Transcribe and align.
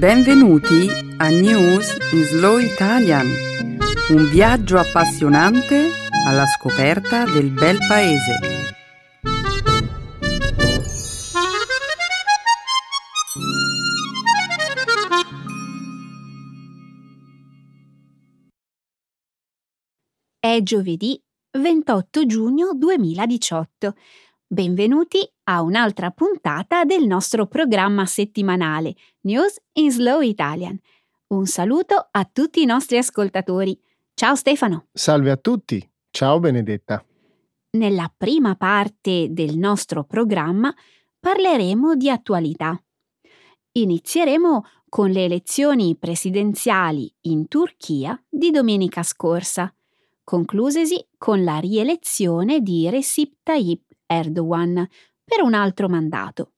Benvenuti 0.00 0.88
a 1.18 1.28
News 1.28 1.94
in 2.14 2.24
Slow 2.24 2.56
Italian, 2.56 3.26
un 4.08 4.30
viaggio 4.30 4.78
appassionante 4.78 5.90
alla 6.26 6.46
scoperta 6.46 7.26
del 7.26 7.50
bel 7.50 7.76
paese. 7.86 8.38
È 20.38 20.62
giovedì 20.62 21.22
28 21.50 22.24
giugno 22.24 22.72
2018. 22.72 23.94
Benvenuti 24.52 25.18
a 25.44 25.62
un'altra 25.62 26.10
puntata 26.10 26.82
del 26.82 27.06
nostro 27.06 27.46
programma 27.46 28.04
settimanale 28.04 28.96
News 29.20 29.60
in 29.74 29.92
Slow 29.92 30.22
Italian. 30.22 30.76
Un 31.28 31.46
saluto 31.46 32.08
a 32.10 32.24
tutti 32.24 32.60
i 32.60 32.64
nostri 32.64 32.98
ascoltatori. 32.98 33.80
Ciao 34.12 34.34
Stefano. 34.34 34.86
Salve 34.92 35.30
a 35.30 35.36
tutti. 35.36 35.88
Ciao 36.10 36.40
Benedetta. 36.40 37.04
Nella 37.78 38.12
prima 38.16 38.56
parte 38.56 39.28
del 39.30 39.56
nostro 39.56 40.02
programma 40.02 40.74
parleremo 41.20 41.94
di 41.94 42.10
attualità. 42.10 42.76
Inizieremo 43.70 44.64
con 44.88 45.10
le 45.10 45.26
elezioni 45.26 45.94
presidenziali 45.94 47.08
in 47.28 47.46
Turchia 47.46 48.20
di 48.28 48.50
domenica 48.50 49.04
scorsa, 49.04 49.72
conclusesi 50.24 51.06
con 51.16 51.44
la 51.44 51.58
rielezione 51.58 52.58
di 52.58 52.90
Recep 52.90 53.34
Tayyip 53.44 53.89
Erdogan 54.10 54.88
per 55.24 55.42
un 55.42 55.54
altro 55.54 55.88
mandato. 55.88 56.52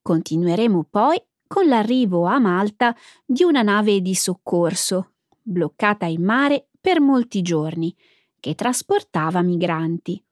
Continueremo 0.00 0.86
poi 0.88 1.20
con 1.46 1.66
l'arrivo 1.66 2.26
a 2.26 2.38
Malta 2.38 2.94
di 3.24 3.42
una 3.42 3.62
nave 3.62 4.00
di 4.00 4.14
soccorso, 4.14 5.14
bloccata 5.42 6.06
in 6.06 6.22
mare 6.22 6.68
per 6.80 7.00
molti 7.00 7.42
giorni, 7.42 7.94
che 8.38 8.54
trasportava 8.54 9.42
migranti. 9.42 10.22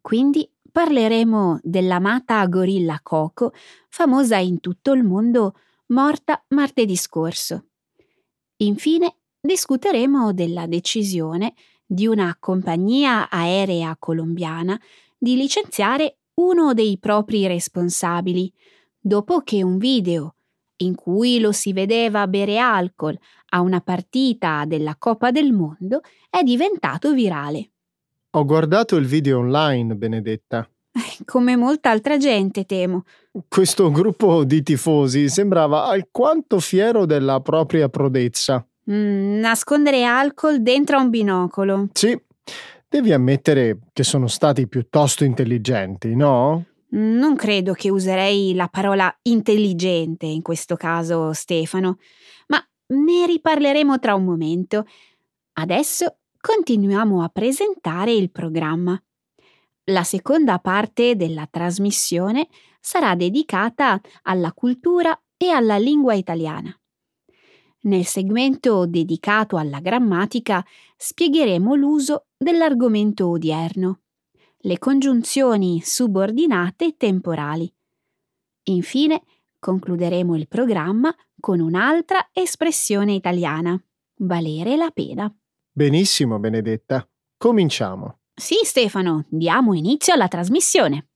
Quindi 0.00 0.50
parleremo 0.70 1.60
dell'amata 1.62 2.44
gorilla 2.46 3.00
Coco, 3.02 3.52
famosa 3.88 4.36
in 4.36 4.60
tutto 4.60 4.92
il 4.92 5.04
mondo, 5.04 5.54
morta 5.86 6.44
martedì 6.48 6.96
scorso. 6.96 7.66
Infine 8.56 9.16
discuteremo 9.40 10.32
della 10.32 10.66
decisione 10.66 11.54
di 11.84 12.06
una 12.06 12.36
compagnia 12.38 13.28
aerea 13.28 13.96
colombiana 13.98 14.80
di 15.22 15.36
licenziare 15.36 16.16
uno 16.40 16.74
dei 16.74 16.98
propri 16.98 17.46
responsabili, 17.46 18.52
dopo 18.98 19.42
che 19.42 19.62
un 19.62 19.78
video 19.78 20.34
in 20.78 20.96
cui 20.96 21.38
lo 21.38 21.52
si 21.52 21.72
vedeva 21.72 22.26
bere 22.26 22.58
alcol 22.58 23.16
a 23.50 23.60
una 23.60 23.80
partita 23.80 24.64
della 24.66 24.96
Coppa 24.98 25.30
del 25.30 25.52
Mondo 25.52 26.00
è 26.28 26.42
diventato 26.42 27.12
virale. 27.12 27.70
Ho 28.30 28.44
guardato 28.44 28.96
il 28.96 29.06
video 29.06 29.38
online, 29.38 29.94
Benedetta. 29.94 30.68
Come 31.24 31.54
molta 31.54 31.90
altra 31.90 32.16
gente, 32.16 32.64
temo. 32.64 33.04
Questo 33.46 33.92
gruppo 33.92 34.42
di 34.42 34.60
tifosi 34.64 35.28
sembrava 35.28 35.84
alquanto 35.84 36.58
fiero 36.58 37.06
della 37.06 37.38
propria 37.38 37.88
prodezza. 37.88 38.66
Mm, 38.90 39.38
nascondere 39.38 40.02
alcol 40.02 40.62
dentro 40.62 40.96
a 40.96 41.02
un 41.02 41.10
binocolo. 41.10 41.90
Sì, 41.92 42.20
Devi 42.92 43.14
ammettere 43.14 43.78
che 43.94 44.04
sono 44.04 44.26
stati 44.26 44.68
piuttosto 44.68 45.24
intelligenti, 45.24 46.14
no? 46.14 46.66
Non 46.90 47.36
credo 47.36 47.72
che 47.72 47.90
userei 47.90 48.52
la 48.52 48.68
parola 48.68 49.10
intelligente 49.22 50.26
in 50.26 50.42
questo 50.42 50.76
caso, 50.76 51.32
Stefano, 51.32 51.96
ma 52.48 52.62
ne 52.88 53.24
riparleremo 53.24 53.98
tra 53.98 54.14
un 54.14 54.24
momento. 54.24 54.84
Adesso 55.54 56.18
continuiamo 56.38 57.22
a 57.22 57.30
presentare 57.30 58.12
il 58.12 58.30
programma. 58.30 59.02
La 59.84 60.04
seconda 60.04 60.58
parte 60.58 61.16
della 61.16 61.48
trasmissione 61.50 62.48
sarà 62.78 63.14
dedicata 63.14 63.98
alla 64.24 64.52
cultura 64.52 65.18
e 65.38 65.48
alla 65.48 65.78
lingua 65.78 66.12
italiana. 66.12 66.78
Nel 67.84 68.04
segmento 68.04 68.86
dedicato 68.86 69.56
alla 69.56 69.80
grammatica 69.80 70.64
spiegheremo 70.94 71.74
l'uso 71.74 72.26
dell'argomento 72.42 73.28
odierno, 73.28 74.00
le 74.64 74.78
congiunzioni 74.78 75.80
subordinate 75.82 76.96
temporali. 76.96 77.72
Infine 78.64 79.22
concluderemo 79.58 80.36
il 80.36 80.48
programma 80.48 81.14
con 81.40 81.60
un'altra 81.60 82.28
espressione 82.32 83.12
italiana, 83.14 83.80
valere 84.18 84.76
la 84.76 84.90
pena. 84.90 85.34
Benissimo, 85.70 86.38
Benedetta. 86.38 87.08
Cominciamo. 87.36 88.18
Sì, 88.34 88.56
Stefano, 88.62 89.24
diamo 89.28 89.74
inizio 89.74 90.14
alla 90.14 90.28
trasmissione. 90.28 91.11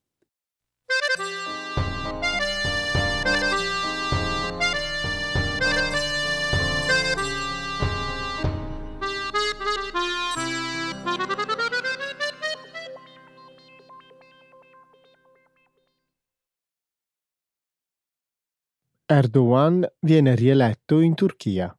Erdogan 19.08 19.88
viene 20.00 20.34
rieletto 20.34 20.98
in 20.98 21.14
Turchia. 21.14 21.72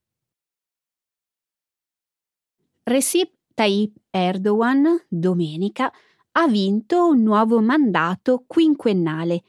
Recep 2.83 3.33
Tayyip 3.53 3.97
Erdogan 4.09 5.05
domenica 5.09 5.91
ha 6.31 6.47
vinto 6.47 7.09
un 7.09 7.23
nuovo 7.23 7.59
mandato 7.59 8.45
quinquennale 8.47 9.43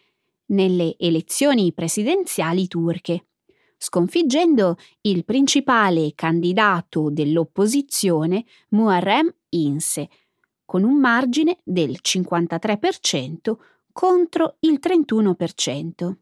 nelle 0.46 0.96
elezioni 0.98 1.72
presidenziali 1.72 2.66
turche, 2.66 3.26
sconfiggendo 3.76 4.76
il 5.02 5.24
principale 5.24 6.14
candidato 6.16 7.10
dell'opposizione 7.10 8.44
Muharrem 8.70 9.32
Inse, 9.50 10.08
con 10.64 10.82
un 10.82 10.98
margine 10.98 11.58
del 11.62 11.96
53% 12.02 13.56
contro 13.92 14.56
il 14.62 14.80
31%. 14.82 16.16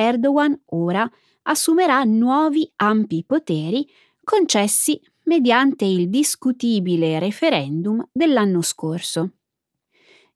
Erdogan 0.00 0.58
ora 0.66 1.10
assumerà 1.42 2.02
nuovi 2.04 2.70
ampi 2.76 3.24
poteri 3.24 3.88
concessi 4.22 5.00
mediante 5.24 5.84
il 5.84 6.08
discutibile 6.08 7.18
referendum 7.18 8.06
dell'anno 8.12 8.62
scorso. 8.62 9.32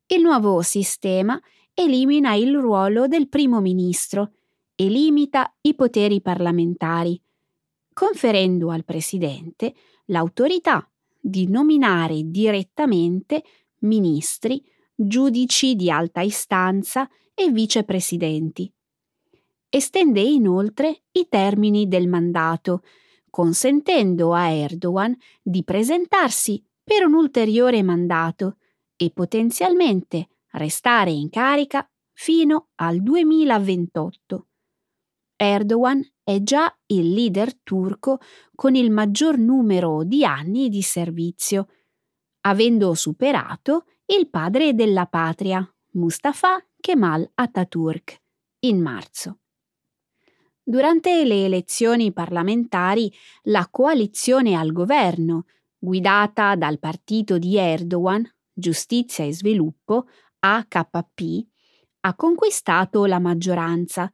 Il 0.06 0.22
nuovo 0.22 0.60
sistema 0.62 1.41
elimina 1.72 2.34
il 2.34 2.56
ruolo 2.56 3.08
del 3.08 3.28
primo 3.28 3.60
ministro 3.60 4.32
e 4.74 4.86
limita 4.88 5.54
i 5.62 5.74
poteri 5.74 6.20
parlamentari, 6.20 7.20
conferendo 7.92 8.70
al 8.70 8.84
presidente 8.84 9.74
l'autorità 10.06 10.88
di 11.19 11.48
nominare 11.48 12.22
direttamente 12.24 13.42
ministri, 13.80 14.62
giudici 14.94 15.74
di 15.74 15.91
alta 15.91 16.20
istanza 16.20 17.08
e 17.32 17.50
vicepresidenti 17.50 18.72
estende 19.74 20.20
inoltre 20.20 21.02
i 21.10 21.26
termini 21.28 21.88
del 21.88 22.06
mandato, 22.06 22.84
consentendo 23.28 24.32
a 24.32 24.48
Erdogan 24.48 25.16
di 25.42 25.64
presentarsi 25.64 26.64
per 26.84 27.04
un 27.04 27.14
ulteriore 27.14 27.82
mandato 27.82 28.58
e 28.94 29.10
potenzialmente 29.10 30.28
restare 30.52 31.10
in 31.10 31.28
carica 31.28 31.91
fino 32.12 32.68
al 32.76 33.03
2028. 33.03 34.47
Erdogan 35.34 36.09
è 36.22 36.41
già 36.44 36.72
il 36.86 37.12
leader 37.12 37.60
turco 37.60 38.20
con 38.54 38.77
il 38.77 38.92
maggior 38.92 39.38
numero 39.38 40.04
di 40.04 40.24
anni 40.24 40.68
di 40.68 40.82
servizio, 40.82 41.66
avendo 42.42 42.94
superato 42.94 43.86
il 44.06 44.30
padre 44.30 44.72
della 44.72 45.06
patria, 45.06 45.68
Mustafa 45.94 46.65
Kemal 46.78 47.28
Atatürk, 47.34 48.15
in 48.60 48.80
marzo. 48.80 49.41
Durante 50.66 51.25
le 51.27 51.45
elezioni 51.45 52.11
parlamentari, 52.11 53.13
la 53.45 53.69
coalizione 53.71 54.55
al 54.55 54.72
governo, 54.72 55.45
guidata 55.78 56.55
dal 56.57 56.78
partito 56.78 57.37
di 57.37 57.59
Erdogan, 57.59 58.27
Giustizia 58.51 59.27
e 59.27 59.34
Sviluppo, 59.34 60.07
AKP, 60.39 61.47
ha 62.01 62.15
conquistato 62.15 63.05
la 63.05 63.19
maggioranza, 63.19 64.11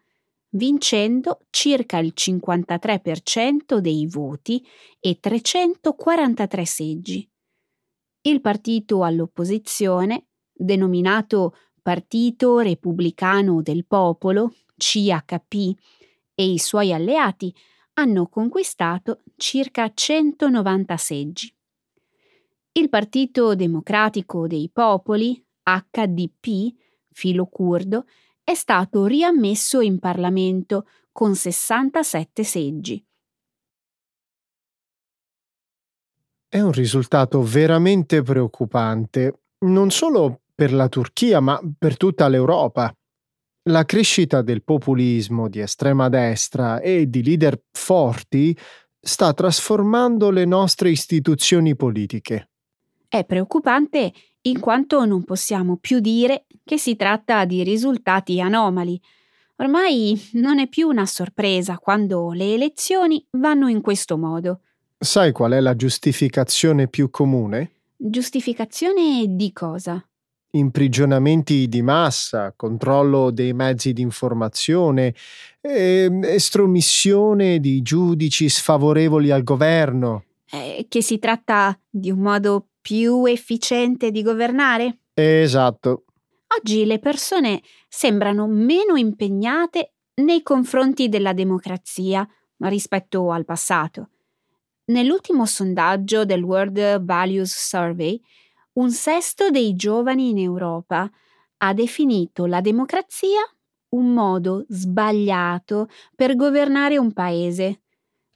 vincendo 0.51 1.47
circa 1.51 1.99
il 1.99 2.13
53% 2.17 3.77
dei 3.79 4.09
voti 4.09 4.67
e 4.99 5.19
343 5.21 6.65
seggi. 6.65 7.31
Il 8.23 8.41
partito 8.41 9.05
all'opposizione, 9.05 10.27
denominato 10.53 11.55
Partito 11.81 12.59
Repubblicano 12.59 13.63
del 13.63 13.87
Popolo, 13.87 14.53
CHP, 14.77 15.75
e 16.41 16.53
i 16.53 16.59
suoi 16.59 16.91
alleati 16.91 17.55
hanno 17.95 18.27
conquistato 18.27 19.21
circa 19.37 19.93
190 19.93 20.97
seggi. 20.97 21.55
Il 22.73 22.89
Partito 22.89 23.55
Democratico 23.55 24.47
dei 24.47 24.71
Popoli, 24.73 25.45
HDP, 25.63 26.75
filo 27.11 27.45
curdo, 27.45 28.07
è 28.43 28.55
stato 28.55 29.05
riammesso 29.05 29.83
in 29.83 29.99
Parlamento 29.99 30.87
con 31.13 31.35
67 31.35 32.43
seggi. 32.43 33.05
È 36.49 36.59
un 36.59 36.73
risultato 36.73 37.43
veramente 37.43 38.23
preoccupante, 38.23 39.43
non 39.67 39.91
solo 39.91 40.41
per 40.55 40.73
la 40.73 40.89
Turchia, 40.89 41.41
ma 41.41 41.61
per 41.79 41.99
tutta 41.99 42.29
l'Europa. 42.29 42.95
La 43.71 43.85
crescita 43.85 44.43
del 44.43 44.65
populismo 44.65 45.49
di 45.49 45.61
estrema 45.61 46.09
destra 46.09 46.81
e 46.81 47.09
di 47.09 47.23
leader 47.23 47.57
forti 47.71 48.59
sta 48.99 49.33
trasformando 49.33 50.31
le 50.31 50.45
nostre 50.45 50.91
istituzioni 50.91 51.77
politiche. 51.77 52.49
È 53.07 53.25
preoccupante 53.25 54.13
in 54.43 54.59
quanto 54.59 55.05
non 55.05 55.23
possiamo 55.23 55.77
più 55.77 56.01
dire 56.01 56.47
che 56.65 56.79
si 56.79 56.97
tratta 56.97 57.45
di 57.45 57.63
risultati 57.63 58.41
anomali. 58.41 59.01
Ormai 59.59 60.21
non 60.33 60.59
è 60.59 60.67
più 60.67 60.89
una 60.89 61.07
sorpresa 61.07 61.79
quando 61.79 62.33
le 62.33 62.55
elezioni 62.55 63.25
vanno 63.31 63.69
in 63.69 63.83
questo 63.83 64.19
modo. 64.19 64.63
Sai 64.99 65.31
qual 65.31 65.53
è 65.53 65.61
la 65.61 65.77
giustificazione 65.77 66.89
più 66.89 67.09
comune? 67.09 67.71
Giustificazione 67.97 69.27
di 69.29 69.53
cosa? 69.53 70.05
Imprigionamenti 70.53 71.69
di 71.69 71.81
massa, 71.81 72.53
controllo 72.57 73.31
dei 73.31 73.53
mezzi 73.53 73.93
di 73.93 74.03
informazione, 74.03 75.15
e 75.61 76.11
estromissione 76.25 77.61
di 77.61 77.83
giudici 77.83 78.49
sfavorevoli 78.49 79.31
al 79.31 79.45
governo. 79.45 80.25
Eh, 80.51 80.87
che 80.89 81.03
si 81.03 81.19
tratta 81.19 81.79
di 81.89 82.11
un 82.11 82.19
modo 82.19 82.67
più 82.81 83.25
efficiente 83.27 84.11
di 84.11 84.23
governare? 84.23 84.99
Esatto. 85.15 86.05
Oggi 86.59 86.85
le 86.85 86.99
persone 86.99 87.63
sembrano 87.89 88.49
meno 88.49 88.97
impegnate 88.97 89.93
nei 90.15 90.43
confronti 90.43 91.09
della 91.09 91.33
democrazia 91.33 92.29
rispetto 92.59 93.31
al 93.31 93.45
passato. 93.45 94.09
Nell'ultimo 94.87 95.47
sondaggio 95.47 96.25
del 96.25 96.43
World 96.43 97.05
Values 97.05 97.55
Survey, 97.55 98.21
un 98.75 98.91
sesto 98.91 99.51
dei 99.51 99.75
giovani 99.75 100.31
in 100.31 100.39
Europa 100.39 101.11
ha 101.59 101.75
definito 101.75 102.47
la 102.47 102.61
democrazia 102.61 103.41
un 103.91 104.13
modo 104.13 104.65
sbagliato 104.69 105.89
per 106.15 106.37
governare 106.37 106.97
un 106.99 107.13
paese, 107.13 107.81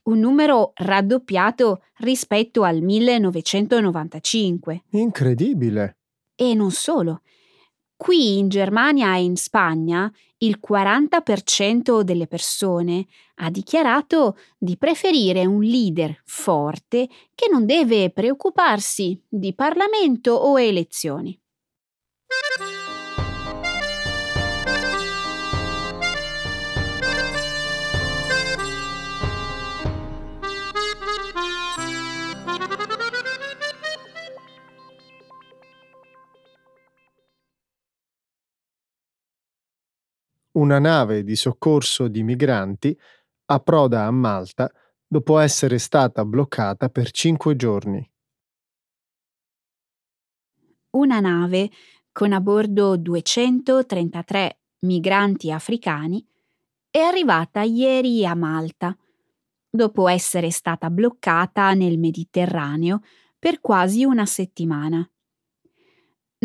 un 0.03 0.19
numero 0.19 0.73
raddoppiato 0.75 1.81
rispetto 1.97 2.63
al 2.63 2.81
1995. 2.81 4.83
Incredibile. 4.91 5.97
E 6.35 6.53
non 6.53 6.69
solo. 6.71 7.21
Qui 7.97 8.37
in 8.37 8.49
Germania 8.49 9.15
e 9.15 9.23
in 9.23 9.37
Spagna 9.37 10.11
il 10.39 10.59
40% 10.59 12.01
delle 12.01 12.27
persone 12.27 13.05
ha 13.35 13.49
dichiarato 13.49 14.37
di 14.57 14.77
preferire 14.77 15.45
un 15.45 15.61
leader 15.61 16.21
forte 16.25 17.07
che 17.33 17.47
non 17.49 17.65
deve 17.65 18.11
preoccuparsi 18.11 19.19
di 19.27 19.55
Parlamento 19.55 20.33
o 20.33 20.59
elezioni. 20.59 21.39
Una 40.55 40.79
nave 40.79 41.23
di 41.23 41.35
soccorso 41.35 42.07
di 42.07 42.23
migranti 42.23 42.97
approda 43.45 44.05
a 44.05 44.11
Malta 44.11 44.71
dopo 45.07 45.37
essere 45.37 45.77
stata 45.77 46.25
bloccata 46.25 46.89
per 46.89 47.11
cinque 47.11 47.55
giorni. 47.55 48.09
Una 50.91 51.19
nave 51.19 51.69
con 52.11 52.31
a 52.31 52.39
bordo 52.39 52.95
233 52.95 54.59
migranti 54.85 55.51
africani 55.51 56.25
è 56.89 56.99
arrivata 56.99 57.61
ieri 57.61 58.25
a 58.25 58.33
Malta, 58.33 58.97
dopo 59.69 60.07
essere 60.07 60.51
stata 60.51 60.89
bloccata 60.89 61.73
nel 61.73 61.99
Mediterraneo 61.99 63.01
per 63.37 63.59
quasi 63.59 64.05
una 64.05 64.25
settimana. 64.25 65.07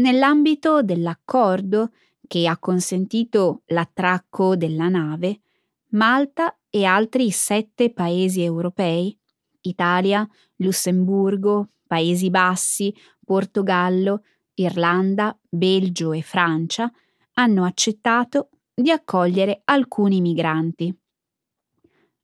Nell'ambito 0.01 0.83
dell'accordo 0.83 1.93
che 2.31 2.47
ha 2.47 2.57
consentito 2.59 3.63
l'attracco 3.67 4.55
della 4.55 4.87
nave, 4.87 5.41
Malta 5.95 6.57
e 6.71 6.85
altri 6.85 7.29
sette 7.33 7.93
paesi 7.93 8.41
europei, 8.45 9.19
Italia, 9.63 10.25
Lussemburgo, 10.59 11.71
Paesi 11.89 12.31
Bassi, 12.31 12.95
Portogallo, 13.25 14.23
Irlanda, 14.55 15.37
Belgio 15.49 16.13
e 16.13 16.23
Francia, 16.23 16.89
hanno 17.33 17.65
accettato 17.65 18.51
di 18.73 18.93
accogliere 18.93 19.63
alcuni 19.65 20.21
migranti. 20.21 20.97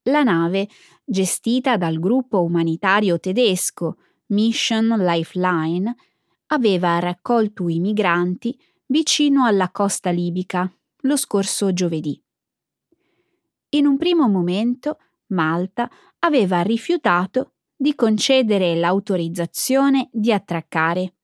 La 0.02 0.22
nave, 0.22 0.68
gestita 1.04 1.76
dal 1.76 1.98
gruppo 1.98 2.44
umanitario 2.44 3.18
tedesco 3.18 3.96
Mission 4.26 4.86
Lifeline, 5.00 5.92
aveva 6.46 7.00
raccolto 7.00 7.68
i 7.68 7.80
migranti 7.80 8.56
vicino 8.86 9.44
alla 9.44 9.70
costa 9.70 10.10
libica 10.10 10.70
lo 11.00 11.16
scorso 11.16 11.72
giovedì. 11.72 12.20
In 13.70 13.86
un 13.86 13.96
primo 13.96 14.28
momento 14.28 14.98
Malta 15.28 15.90
aveva 16.20 16.62
rifiutato 16.62 17.52
di 17.76 17.94
concedere 17.94 18.74
l'autorizzazione 18.74 20.08
di 20.12 20.32
attraccare, 20.32 21.14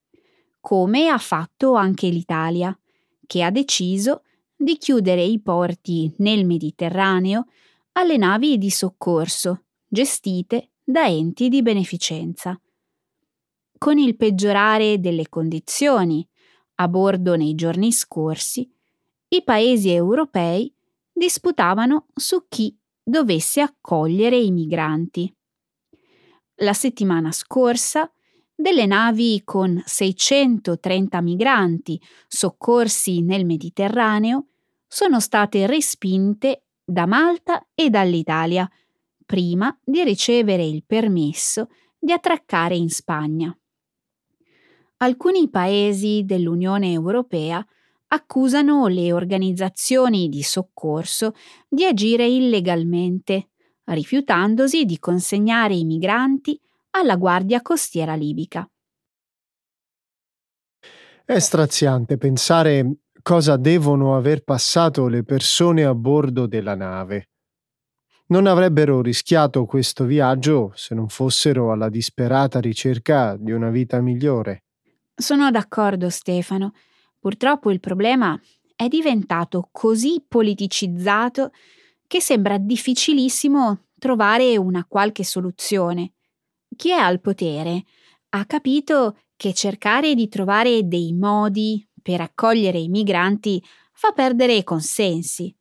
come 0.61 1.09
ha 1.09 1.19
fatto 1.19 1.75
anche 1.75 2.09
l'Italia, 2.09 2.77
che 3.27 3.43
ha 3.43 3.51
deciso 3.51 4.23
di 4.55 4.77
chiudere 4.77 5.23
i 5.23 5.41
porti 5.41 6.13
nel 6.19 6.45
Mediterraneo 6.45 7.47
alle 7.93 8.17
navi 8.17 8.59
di 8.59 8.71
soccorso 8.71 9.65
gestite 9.89 10.71
da 10.85 11.07
enti 11.07 11.49
di 11.49 11.63
beneficenza. 11.63 12.59
Con 13.79 13.99
il 13.99 14.17
peggiorare 14.17 15.01
delle 15.01 15.29
condizioni 15.29 16.27
a 16.77 16.89
bordo 16.89 17.37
nei 17.37 17.55
giorni 17.55 17.93
scorsi, 17.93 18.71
i 19.29 19.43
paesi 19.43 19.91
europei 19.91 20.73
disputavano 21.13 22.07
su 22.15 22.47
chi 22.49 22.77
dovesse 23.03 23.61
accogliere 23.61 24.37
i 24.37 24.51
migranti. 24.51 25.35
La 26.57 26.73
settimana 26.73 27.33
scorsa, 27.33 28.11
delle 28.55 28.87
navi 28.87 29.43
con 29.45 29.83
630 29.85 31.21
migranti 31.21 32.01
soccorsi 32.29 33.23
nel 33.23 33.45
Mediterraneo 33.45 34.47
sono 34.87 35.19
state 35.19 35.67
respinte 35.67 36.67
da 36.85 37.07
Malta 37.07 37.67
e 37.75 37.89
dall'Italia, 37.91 38.71
prima 39.25 39.77
di 39.83 40.05
ricevere 40.05 40.65
il 40.65 40.85
permesso 40.85 41.69
di 41.99 42.13
attraccare 42.13 42.77
in 42.77 42.91
Spagna 42.91 43.57
alcuni 45.03 45.51
paesi 45.51 46.23
dell'Unione 46.25 46.93
Europea 46.93 47.65
accusano 48.09 48.87
le 48.87 49.13
organizzazioni 49.13 50.29
di 50.29 50.43
soccorso 50.43 51.35
di 51.69 51.85
agire 51.85 52.27
illegalmente, 52.27 53.49
rifiutandosi 53.85 54.85
di 54.85 54.99
consegnare 55.01 55.75
i 55.75 55.85
migranti 55.85 56.59
alla 56.91 57.17
Guardia 57.17 57.63
Costiera 57.63 58.15
libica. 58.15 58.69
È 61.25 61.39
straziante 61.39 62.17
pensare 62.17 62.99
cosa 63.23 63.57
devono 63.57 64.17
aver 64.17 64.45
passato 64.45 65.09
le 65.09 65.25
persone 65.25 65.85
a 65.85 65.95
bordo 65.95 66.47
della 66.47 66.77
nave. 66.77 67.31
Non 68.27 68.47
avrebbero 68.47 69.01
rischiato 69.01 69.65
questo 69.65 70.05
viaggio 70.05 70.71
se 70.75 70.95
non 70.95 71.09
fossero 71.09 71.73
alla 71.73 71.89
disperata 71.89 72.61
ricerca 72.61 73.37
di 73.37 73.51
una 73.51 73.71
vita 73.71 74.01
migliore. 74.01 74.65
Sono 75.15 75.51
d'accordo, 75.51 76.11
Stefano. 76.11 76.73
Purtroppo 77.19 77.71
il 77.71 77.81
problema 77.81 78.39
è 78.75 78.89
diventato 78.89 79.69
così 79.71 80.25
politicizzato 80.27 81.53
che 82.07 82.21
sembra 82.21 82.59
difficilissimo 82.59 83.85
trovare 83.99 84.57
una 84.57 84.85
qualche 84.87 85.25
soluzione. 85.25 86.13
Chi 86.75 86.91
è 86.91 86.95
al 86.95 87.21
potere 87.21 87.85
ha 88.31 88.45
capito 88.47 89.19
che 89.37 89.55
cercare 89.55 90.15
di 90.15 90.29
trovare 90.29 90.87
dei 90.89 91.13
modi 91.13 91.87
per 92.01 92.21
accogliere 92.21 92.79
i 92.79 92.89
migranti 92.89 93.63
fa 93.93 94.11
perdere 94.13 94.65
consensi, 94.65 95.55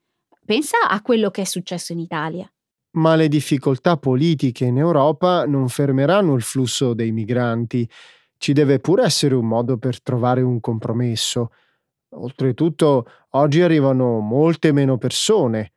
Pensa 0.51 0.89
a 0.89 1.01
quello 1.01 1.29
che 1.29 1.43
è 1.43 1.45
successo 1.45 1.93
in 1.93 1.99
Italia. 1.99 2.51
Ma 2.97 3.15
le 3.15 3.29
difficoltà 3.29 3.95
politiche 3.95 4.65
in 4.65 4.77
Europa 4.77 5.45
non 5.45 5.69
fermeranno 5.69 6.33
il 6.35 6.41
flusso 6.41 6.93
dei 6.93 7.11
migranti. 7.11 7.89
Ci 8.41 8.53
deve 8.53 8.79
pure 8.79 9.03
essere 9.03 9.35
un 9.35 9.45
modo 9.45 9.77
per 9.77 10.01
trovare 10.01 10.41
un 10.41 10.59
compromesso. 10.59 11.51
Oltretutto, 12.15 13.05
oggi 13.33 13.61
arrivano 13.61 14.17
molte 14.17 14.71
meno 14.71 14.97
persone. 14.97 15.73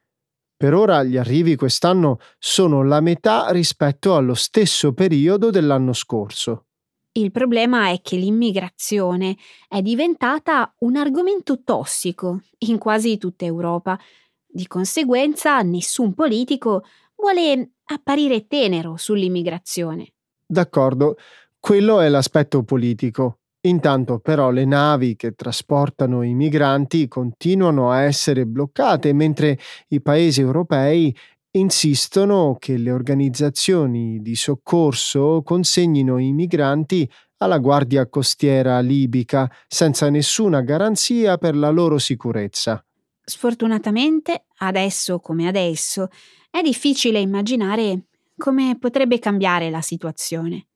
Per 0.57 0.73
ora 0.73 1.03
gli 1.03 1.19
arrivi 1.19 1.57
quest'anno 1.57 2.21
sono 2.39 2.83
la 2.83 3.03
metà 3.03 3.51
rispetto 3.51 4.17
allo 4.17 4.33
stesso 4.33 4.95
periodo 4.95 5.51
dell'anno 5.51 5.93
scorso. 5.93 6.69
Il 7.13 7.33
problema 7.33 7.91
è 7.91 8.01
che 8.01 8.17
l'immigrazione 8.17 9.37
è 9.69 9.83
diventata 9.83 10.75
un 10.79 10.97
argomento 10.97 11.63
tossico 11.65 12.45
in 12.61 12.79
quasi 12.79 13.19
tutta 13.19 13.45
Europa. 13.45 14.01
Di 14.47 14.67
conseguenza 14.67 15.61
nessun 15.61 16.15
politico 16.15 16.83
vuole 17.17 17.73
apparire 17.85 18.47
tenero 18.47 18.97
sull'immigrazione. 18.97 20.15
D'accordo, 20.47 21.17
quello 21.65 22.01
è 22.01 22.11
l'aspetto 22.11 22.63
politico. 22.63 23.39
Intanto 23.63 24.19
però 24.19 24.51
le 24.51 24.67
navi 24.67 25.17
che 25.17 25.33
trasportano 25.33 26.23
i 26.23 26.35
migranti 26.35 27.09
continuano 27.09 27.91
a 27.91 28.03
essere 28.03 28.45
bloccate 28.45 29.15
mentre 29.15 29.59
i 29.89 30.03
paesi 30.03 30.43
europei 30.43 31.17
insistono 31.53 32.59
che 32.61 32.77
le 32.77 32.91
organizzazioni 32.91 34.21
di 34.21 34.37
soccorso 34.37 35.41
consegnino 35.43 36.19
i 36.19 36.33
migranti 36.33 37.11
alla 37.39 37.57
Guardia 37.57 38.11
Costiera 38.11 38.81
libica 38.81 39.51
senza 39.67 40.11
nessuna 40.11 40.61
garanzia 40.61 41.39
per 41.39 41.57
la 41.57 41.71
loro 41.71 41.97
sicurezza. 41.97 42.85
Sfortunatamente, 43.25 44.45
adesso 44.59 45.19
come 45.19 45.49
adesso, 45.49 46.09
è 46.51 46.61
difficile 46.61 47.21
immaginare 47.21 48.09
come 48.37 48.77
potrebbe 48.79 49.19
cambiare 49.19 49.71
la 49.71 49.81
situazione. 49.81 50.67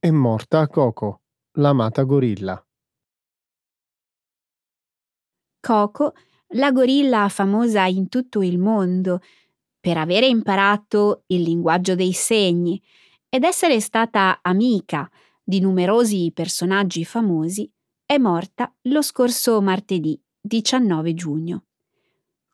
È 0.00 0.10
morta 0.10 0.68
Coco, 0.68 1.22
l'amata 1.54 2.04
gorilla. 2.04 2.64
Coco, 5.58 6.12
la 6.50 6.70
gorilla 6.70 7.28
famosa 7.28 7.84
in 7.86 8.08
tutto 8.08 8.40
il 8.40 8.58
mondo 8.58 9.20
per 9.80 9.96
avere 9.96 10.28
imparato 10.28 11.24
il 11.26 11.42
linguaggio 11.42 11.96
dei 11.96 12.12
segni 12.12 12.80
ed 13.28 13.42
essere 13.42 13.80
stata 13.80 14.38
amica 14.40 15.10
di 15.42 15.58
numerosi 15.58 16.30
personaggi 16.32 17.04
famosi, 17.04 17.68
è 18.06 18.18
morta 18.18 18.72
lo 18.82 19.02
scorso 19.02 19.60
martedì 19.60 20.16
19 20.40 21.14
giugno. 21.14 21.64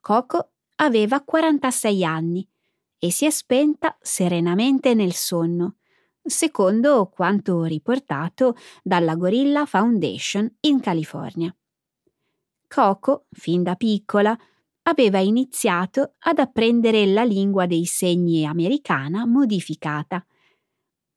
Coco 0.00 0.52
aveva 0.76 1.20
46 1.22 2.04
anni 2.06 2.48
e 2.98 3.10
si 3.10 3.26
è 3.26 3.30
spenta 3.30 3.98
serenamente 4.00 4.94
nel 4.94 5.12
sonno, 5.12 5.76
secondo 6.24 7.08
quanto 7.08 7.64
riportato 7.64 8.56
dalla 8.82 9.14
Gorilla 9.14 9.66
Foundation 9.66 10.50
in 10.60 10.80
California. 10.80 11.54
Coco, 12.66 13.26
fin 13.30 13.62
da 13.62 13.74
piccola, 13.74 14.36
aveva 14.86 15.18
iniziato 15.18 16.14
ad 16.18 16.38
apprendere 16.38 17.06
la 17.06 17.24
lingua 17.24 17.66
dei 17.66 17.84
segni 17.84 18.44
americana 18.44 19.26
modificata. 19.26 20.24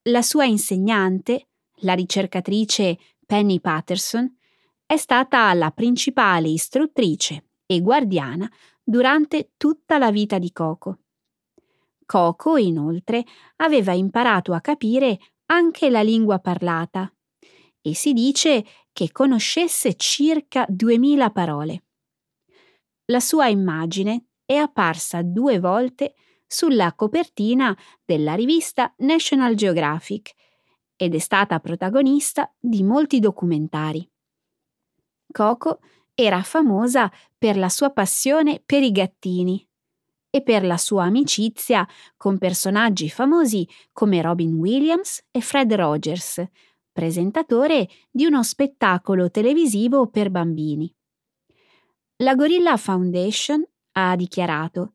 La 0.04 0.22
sua 0.22 0.46
insegnante, 0.46 1.50
la 1.82 1.94
ricercatrice 1.94 2.98
Penny 3.26 3.60
Patterson, 3.60 4.38
è 4.86 4.98
stata 4.98 5.54
la 5.54 5.72
principale 5.72 6.48
istruttrice 6.48 7.50
e 7.66 7.82
guardiana 7.82 8.50
durante 8.82 9.52
tutta 9.58 9.98
la 9.98 10.12
vita 10.12 10.38
di 10.38 10.52
Coco. 10.52 11.00
Coco, 12.08 12.56
inoltre, 12.56 13.26
aveva 13.58 13.92
imparato 13.92 14.54
a 14.54 14.62
capire 14.62 15.20
anche 15.48 15.90
la 15.90 16.02
lingua 16.02 16.40
parlata 16.40 17.14
e 17.82 17.94
si 17.94 18.14
dice 18.14 18.66
che 18.94 19.12
conoscesse 19.12 19.96
circa 19.96 20.66
2000 20.70 21.30
parole. 21.32 21.84
La 23.08 23.20
sua 23.20 23.48
immagine 23.48 24.28
è 24.46 24.56
apparsa 24.56 25.22
due 25.22 25.60
volte 25.60 26.16
sulla 26.48 26.94
copertina 26.94 27.78
della 28.06 28.36
rivista 28.36 28.94
National 29.00 29.56
Geographic 29.56 30.32
ed 30.96 31.14
è 31.14 31.20
stata 31.20 31.60
protagonista 31.60 32.50
di 32.58 32.84
molti 32.84 33.20
documentari. 33.20 34.10
Coco 35.30 35.80
era 36.14 36.42
famosa 36.42 37.12
per 37.38 37.58
la 37.58 37.70
sua 37.70 37.92
passione 37.92 38.62
per 38.66 38.82
i 38.82 38.92
gattini 38.92 39.67
e 40.30 40.42
per 40.42 40.66
la 40.66 40.78
sua 40.78 41.06
amicizia 41.06 41.88
con 42.16 42.38
personaggi 42.38 43.10
famosi 43.10 43.68
come 43.92 44.22
Robin 44.22 44.54
Williams 44.56 45.26
e 45.32 45.42
Fred 45.42 45.74
Rogers, 45.74 46.44
presentatore 46.92 47.88
di 48.10 48.26
uno 48.26 48.44
spettacolo 48.44 49.30
televisivo 49.30 50.08
per 50.08 50.30
bambini. 50.30 50.94
La 52.18 52.36
Gorilla 52.36 52.78
Foundation 52.78 53.64
ha 53.94 54.16
dichiarato 54.16 54.94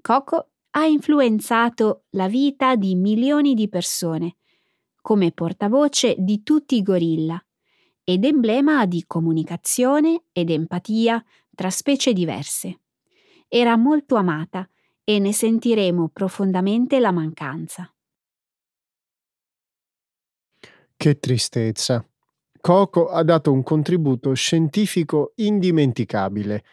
Coco 0.00 0.50
ha 0.70 0.86
influenzato 0.86 2.04
la 2.10 2.28
vita 2.28 2.76
di 2.76 2.94
milioni 2.94 3.54
di 3.54 3.68
persone 3.68 4.36
come 5.02 5.32
portavoce 5.32 6.14
di 6.16 6.42
tutti 6.42 6.76
i 6.76 6.82
gorilla 6.82 7.44
ed 8.04 8.24
emblema 8.24 8.86
di 8.86 9.04
comunicazione 9.06 10.24
ed 10.32 10.48
empatia 10.48 11.22
tra 11.54 11.70
specie 11.70 12.12
diverse. 12.12 12.81
Era 13.54 13.76
molto 13.76 14.14
amata 14.14 14.66
e 15.04 15.18
ne 15.18 15.30
sentiremo 15.30 16.08
profondamente 16.08 16.98
la 16.98 17.10
mancanza. 17.10 17.94
Che 20.96 21.18
tristezza. 21.18 22.02
Coco 22.62 23.08
ha 23.08 23.22
dato 23.22 23.52
un 23.52 23.62
contributo 23.62 24.32
scientifico 24.32 25.32
indimenticabile. 25.34 26.64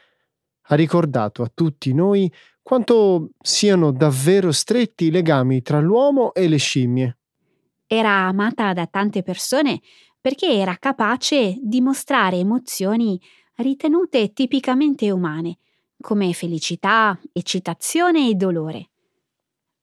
Ha 0.67 0.75
ricordato 0.75 1.43
a 1.43 1.51
tutti 1.53 1.93
noi 1.93 2.31
quanto 2.62 3.31
siano 3.41 3.91
davvero 3.91 4.53
stretti 4.53 5.07
i 5.07 5.12
legami 5.12 5.62
tra 5.62 5.81
l'uomo 5.81 6.33
e 6.33 6.48
le 6.48 6.57
scimmie. 6.57 7.17
Era 7.88 8.27
amata 8.27 8.71
da 8.71 8.88
tante 8.88 9.21
persone 9.21 9.81
perché 10.21 10.53
era 10.53 10.77
capace 10.77 11.57
di 11.62 11.81
mostrare 11.81 12.38
emozioni 12.38 13.19
ritenute 13.55 14.31
tipicamente 14.31 15.12
umane, 15.12 15.57
come 16.01 16.34
felicità, 16.34 17.20
eccitazione 17.32 18.29
e 18.29 18.36
dolore. 18.36 18.89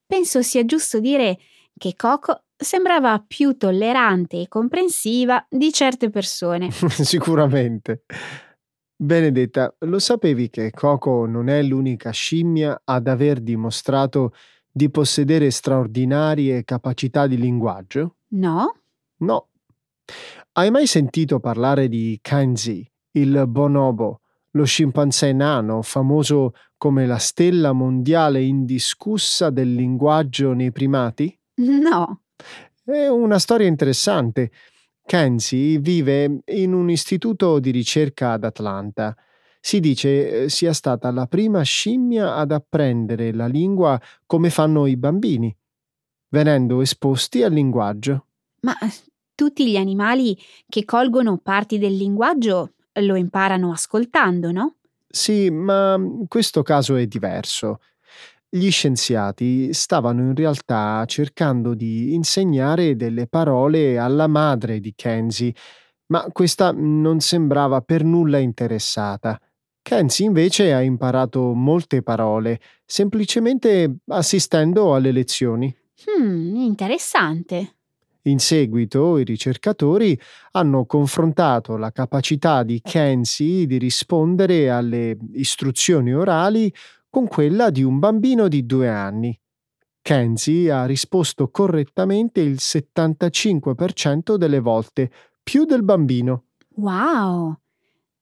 Penso 0.06 0.42
sia 0.42 0.64
giusto 0.64 1.00
dire 1.00 1.38
che 1.76 1.94
Coco 1.96 2.44
sembrava 2.56 3.22
più 3.26 3.56
tollerante 3.56 4.40
e 4.40 4.48
comprensiva 4.48 5.44
di 5.48 5.72
certe 5.72 6.10
persone. 6.10 6.70
Sicuramente. 6.88 8.04
Benedetta, 8.98 9.74
lo 9.80 9.98
sapevi 9.98 10.48
che 10.48 10.70
Coco 10.70 11.26
non 11.26 11.48
è 11.48 11.62
l'unica 11.62 12.10
scimmia 12.10 12.80
ad 12.82 13.08
aver 13.08 13.40
dimostrato 13.40 14.32
di 14.72 14.90
possedere 14.90 15.50
straordinarie 15.50 16.64
capacità 16.64 17.26
di 17.26 17.36
linguaggio? 17.36 18.16
No? 18.28 18.74
No. 19.18 19.48
Hai 20.52 20.70
mai 20.70 20.86
sentito 20.86 21.40
parlare 21.40 21.88
di 21.88 22.18
Kanzi, 22.22 22.90
il 23.12 23.44
bonobo, 23.46 24.20
lo 24.56 24.64
scimpanzé 24.64 25.32
nano, 25.32 25.82
famoso 25.82 26.54
come 26.76 27.06
la 27.06 27.18
stella 27.18 27.72
mondiale 27.72 28.42
indiscussa 28.42 29.50
del 29.50 29.74
linguaggio 29.74 30.52
nei 30.54 30.72
primati? 30.72 31.38
No. 31.56 32.22
È 32.82 33.06
una 33.06 33.38
storia 33.38 33.66
interessante. 33.66 34.50
Kenzie 35.04 35.78
vive 35.78 36.40
in 36.46 36.72
un 36.72 36.90
istituto 36.90 37.60
di 37.60 37.70
ricerca 37.70 38.32
ad 38.32 38.44
Atlanta. 38.44 39.14
Si 39.60 39.78
dice 39.78 40.44
eh, 40.44 40.48
sia 40.48 40.72
stata 40.72 41.10
la 41.10 41.26
prima 41.26 41.62
scimmia 41.62 42.34
ad 42.34 42.50
apprendere 42.50 43.32
la 43.32 43.46
lingua 43.46 44.00
come 44.26 44.50
fanno 44.50 44.86
i 44.86 44.96
bambini, 44.96 45.54
venendo 46.28 46.80
esposti 46.80 47.42
al 47.42 47.52
linguaggio. 47.52 48.26
Ma 48.62 48.76
eh, 48.78 48.92
tutti 49.34 49.68
gli 49.68 49.76
animali 49.76 50.36
che 50.68 50.84
colgono 50.84 51.38
parti 51.38 51.78
del 51.78 51.96
linguaggio 51.96 52.75
lo 53.00 53.16
imparano 53.16 53.72
ascoltando, 53.72 54.50
no? 54.52 54.76
Sì, 55.08 55.50
ma 55.50 55.98
questo 56.28 56.62
caso 56.62 56.96
è 56.96 57.06
diverso. 57.06 57.78
Gli 58.48 58.70
scienziati 58.70 59.72
stavano 59.72 60.22
in 60.22 60.34
realtà 60.34 61.04
cercando 61.06 61.74
di 61.74 62.14
insegnare 62.14 62.96
delle 62.96 63.26
parole 63.26 63.98
alla 63.98 64.26
madre 64.26 64.80
di 64.80 64.92
Kenzie, 64.94 65.54
Ma 66.08 66.26
questa 66.32 66.72
non 66.72 67.20
sembrava 67.20 67.82
per 67.82 68.04
nulla 68.04 68.38
interessata. 68.38 69.40
Kenzie 69.82 70.26
invece 70.26 70.74
ha 70.74 70.82
imparato 70.82 71.54
molte 71.54 72.02
parole, 72.02 72.60
semplicemente 72.86 73.98
assistendo 74.08 74.94
alle 74.94 75.12
lezioni. 75.12 75.74
Hmm, 76.04 76.56
interessante. 76.56 77.74
In 78.26 78.40
seguito 78.40 79.18
i 79.18 79.24
ricercatori 79.24 80.18
hanno 80.52 80.84
confrontato 80.84 81.76
la 81.76 81.92
capacità 81.92 82.64
di 82.64 82.80
Kenzie 82.82 83.66
di 83.66 83.78
rispondere 83.78 84.68
alle 84.68 85.16
istruzioni 85.34 86.12
orali 86.12 86.72
con 87.08 87.28
quella 87.28 87.70
di 87.70 87.84
un 87.84 88.00
bambino 88.00 88.48
di 88.48 88.66
due 88.66 88.88
anni. 88.88 89.38
Kenzie 90.02 90.72
ha 90.72 90.86
risposto 90.86 91.50
correttamente 91.50 92.40
il 92.40 92.56
75% 92.58 94.34
delle 94.34 94.60
volte, 94.60 95.10
più 95.42 95.64
del 95.64 95.84
bambino. 95.84 96.46
Wow! 96.76 97.56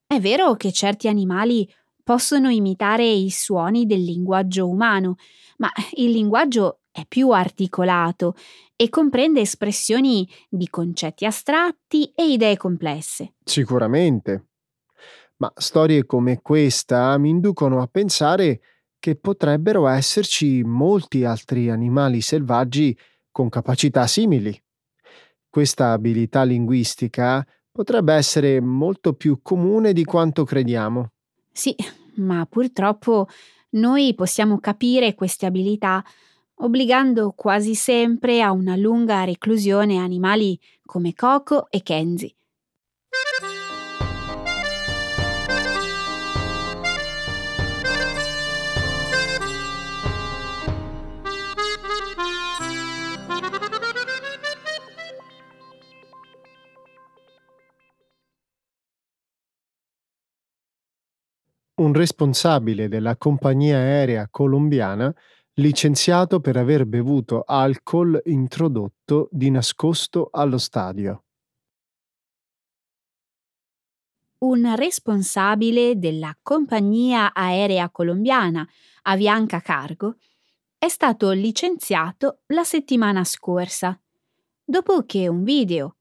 È 0.07 0.21
vero 0.21 0.55
che 0.55 0.71
certi 0.71 1.09
animali 1.09 1.67
possono 2.03 2.51
imitare 2.51 3.07
i 3.07 3.31
suoni 3.31 3.87
del 3.87 4.03
linguaggio 4.03 4.69
umano, 4.69 5.17
ma 5.57 5.71
il 5.95 6.11
linguaggio 6.11 6.81
è 6.91 7.07
più 7.09 7.31
articolato 7.31 8.35
e 8.76 8.88
comprende 8.88 9.40
espressioni 9.40 10.28
di 10.49 10.69
concetti 10.69 11.25
astratti 11.25 12.12
e 12.14 12.26
idee 12.31 12.57
complesse. 12.57 13.35
Sicuramente. 13.45 14.49
Ma 15.37 15.52
storie 15.57 16.07
come 16.07 16.40
questa 16.40 17.16
mi 17.19 17.31
inducono 17.31 17.81
a 17.81 17.87
pensare 17.87 18.61
che 18.99 19.16
potrebbero 19.16 19.87
esserci 19.87 20.62
molti 20.62 21.25
altri 21.25 21.71
animali 21.71 22.21
selvaggi 22.21 22.97
con 23.31 23.49
capacità 23.49 24.07
simili. 24.07 24.59
Questa 25.49 25.93
abilità 25.93 26.43
linguistica 26.43 27.47
potrebbe 27.71 28.14
essere 28.14 28.61
molto 28.61 29.12
più 29.14 29.40
comune 29.43 29.93
di 29.93 30.04
quanto 30.04 30.45
crediamo. 30.45 31.11
Sì, 31.52 31.75
ma 32.16 32.47
purtroppo 32.47 33.28
noi 33.71 34.14
possiamo 34.14 34.59
capire 34.59 35.14
queste 35.14 35.47
abilità 35.47 36.02
obbligando 36.57 37.33
quasi 37.33 37.75
sempre 37.75 38.41
a 38.43 38.53
una 38.53 38.77
lunga 38.77 39.25
reclusione 39.25 39.99
animali 39.99 40.59
come 40.85 41.15
Coco 41.15 41.69
e 41.71 41.83
Kenzie. 41.83 42.35
Un 61.77 61.93
responsabile 61.93 62.89
della 62.89 63.17
compagnia 63.17 63.79
aerea 63.79 64.29
colombiana 64.31 65.13
licenziato 65.55 66.41
per 66.41 66.57
aver 66.57 66.85
bevuto 66.85 67.45
alcol 67.47 68.21
introdotto 68.25 69.29
di 69.31 69.51
nascosto 69.51 70.29
allo 70.33 70.59
stadio. 70.59 71.23
Un 74.39 74.75
responsabile 74.75 75.97
della 75.97 76.37
compagnia 76.43 77.33
aerea 77.33 77.89
colombiana 77.91 78.69
Avianca 79.03 79.61
Cargo 79.61 80.17
è 80.77 80.89
stato 80.89 81.31
licenziato 81.31 82.41
la 82.47 82.65
settimana 82.65 83.23
scorsa, 83.23 83.99
dopo 84.63 85.05
che 85.07 85.29
un 85.29 85.45
video 85.45 85.97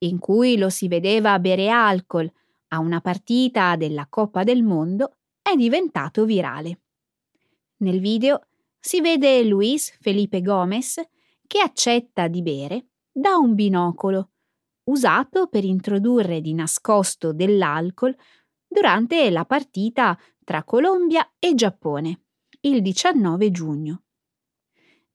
in 0.00 0.18
cui 0.18 0.58
lo 0.58 0.68
si 0.68 0.86
vedeva 0.86 1.38
bere 1.38 1.70
alcol 1.70 2.30
a 2.68 2.78
una 2.78 3.00
partita 3.00 3.74
della 3.76 4.06
Coppa 4.08 4.44
del 4.44 4.62
Mondo 4.62 5.16
è 5.40 5.56
diventato 5.56 6.24
virale. 6.26 6.80
Nel 7.78 8.00
video 8.00 8.47
si 8.78 9.00
vede 9.00 9.44
Luis 9.44 9.96
Felipe 10.00 10.40
Gomez 10.40 11.00
che 11.46 11.60
accetta 11.60 12.28
di 12.28 12.42
bere 12.42 12.88
da 13.10 13.36
un 13.36 13.54
binocolo, 13.54 14.30
usato 14.84 15.48
per 15.48 15.64
introdurre 15.64 16.40
di 16.40 16.54
nascosto 16.54 17.32
dell'alcol 17.32 18.16
durante 18.66 19.28
la 19.30 19.44
partita 19.44 20.18
tra 20.44 20.62
Colombia 20.64 21.34
e 21.38 21.54
Giappone, 21.54 22.22
il 22.60 22.80
19 22.82 23.50
giugno. 23.50 24.02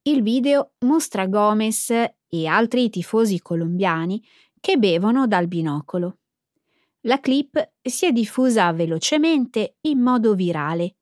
Il 0.04 0.22
video 0.22 0.74
mostra 0.80 1.28
Gomez 1.28 1.90
e 1.90 2.46
altri 2.46 2.90
tifosi 2.90 3.42
colombiani 3.42 4.22
che 4.60 4.78
bevono 4.78 5.28
dal 5.28 5.48
binocolo. 5.48 6.18
La 7.02 7.20
clip 7.20 7.74
si 7.82 8.06
è 8.06 8.12
diffusa 8.12 8.72
velocemente 8.74 9.78
in 9.82 10.00
modo 10.00 10.36
virale 10.36 10.98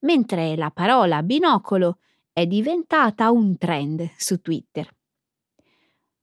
mentre 0.00 0.56
la 0.56 0.70
parola 0.70 1.22
binocolo 1.22 1.98
è 2.32 2.46
diventata 2.46 3.30
un 3.30 3.58
trend 3.58 4.08
su 4.16 4.40
Twitter. 4.40 4.88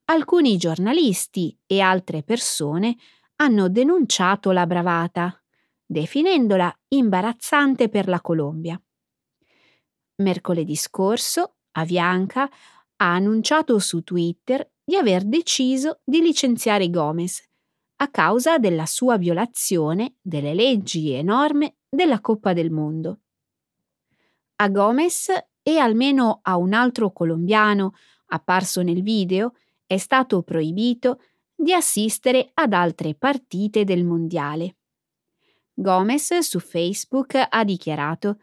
Alcuni 0.06 0.58
giornalisti 0.58 1.58
e 1.66 1.82
altre 1.82 2.24
persone 2.24 2.96
hanno 3.38 3.70
denunciato 3.70 4.52
la 4.52 4.66
bravata, 4.66 5.44
definendola 5.86 6.74
imbarazzante 6.90 7.90
per 7.90 8.08
la 8.08 8.22
Colombia. 8.22 8.82
Mercoledì 10.16 10.76
scorso, 10.76 11.58
Avianca 11.72 12.50
ha 13.00 13.13
annunciato 13.13 13.78
su 13.80 14.02
Twitter 14.02 14.72
di 14.84 14.96
aver 14.96 15.24
deciso 15.26 16.00
di 16.04 16.22
licenziare 16.22 16.90
Gomez 16.90 17.46
a 17.98 18.10
causa 18.10 18.58
della 18.58 18.86
sua 18.86 19.18
violazione 19.18 20.16
delle 20.22 20.54
leggi 20.54 21.13
e 21.13 21.22
norme 21.22 21.78
della 21.90 22.22
Coppa 22.22 22.54
del 22.54 22.72
Mondo 22.72 23.22
a 24.58 24.70
Gomez 24.70 25.28
e 25.62 25.78
almeno 25.78 26.39
a 26.41 26.58
un 26.58 26.74
altro 26.74 27.12
colombiano 27.12 27.93
apparso 28.28 28.82
nel 28.82 29.02
video 29.02 29.54
è 29.86 29.98
stato 29.98 30.41
proibito 30.41 31.22
di 31.56 31.74
assistere 31.74 32.52
ad 32.54 32.74
altre 32.74 33.15
partite 33.15 33.84
del 33.84 34.04
mondiale. 34.04 34.76
Gomez 35.74 36.38
su 36.39 36.60
Facebook 36.60 37.36
ha 37.50 37.63
dichiarato 37.63 38.39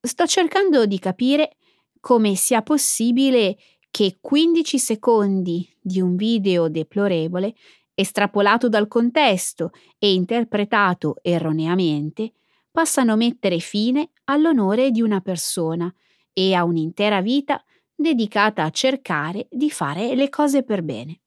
Sto 0.00 0.26
cercando 0.26 0.86
di 0.86 0.98
capire 0.98 1.56
come 2.00 2.34
sia 2.36 2.62
possibile 2.62 3.56
che 3.90 4.18
15 4.20 4.78
secondi 4.78 5.68
di 5.80 6.00
un 6.00 6.16
video 6.16 6.68
deplorevole, 6.68 7.54
estrapolato 7.94 8.68
dal 8.68 8.86
contesto 8.88 9.72
e 9.98 10.12
interpretato 10.12 11.16
erroneamente, 11.22 12.34
possano 12.76 13.16
mettere 13.16 13.58
fine 13.58 14.10
all'onore 14.24 14.90
di 14.90 15.00
una 15.00 15.22
persona 15.22 15.90
e 16.34 16.52
a 16.52 16.62
un'intera 16.62 17.22
vita 17.22 17.64
dedicata 17.94 18.64
a 18.64 18.70
cercare 18.70 19.46
di 19.50 19.70
fare 19.70 20.14
le 20.14 20.28
cose 20.28 20.62
per 20.62 20.82
bene. 20.82 21.20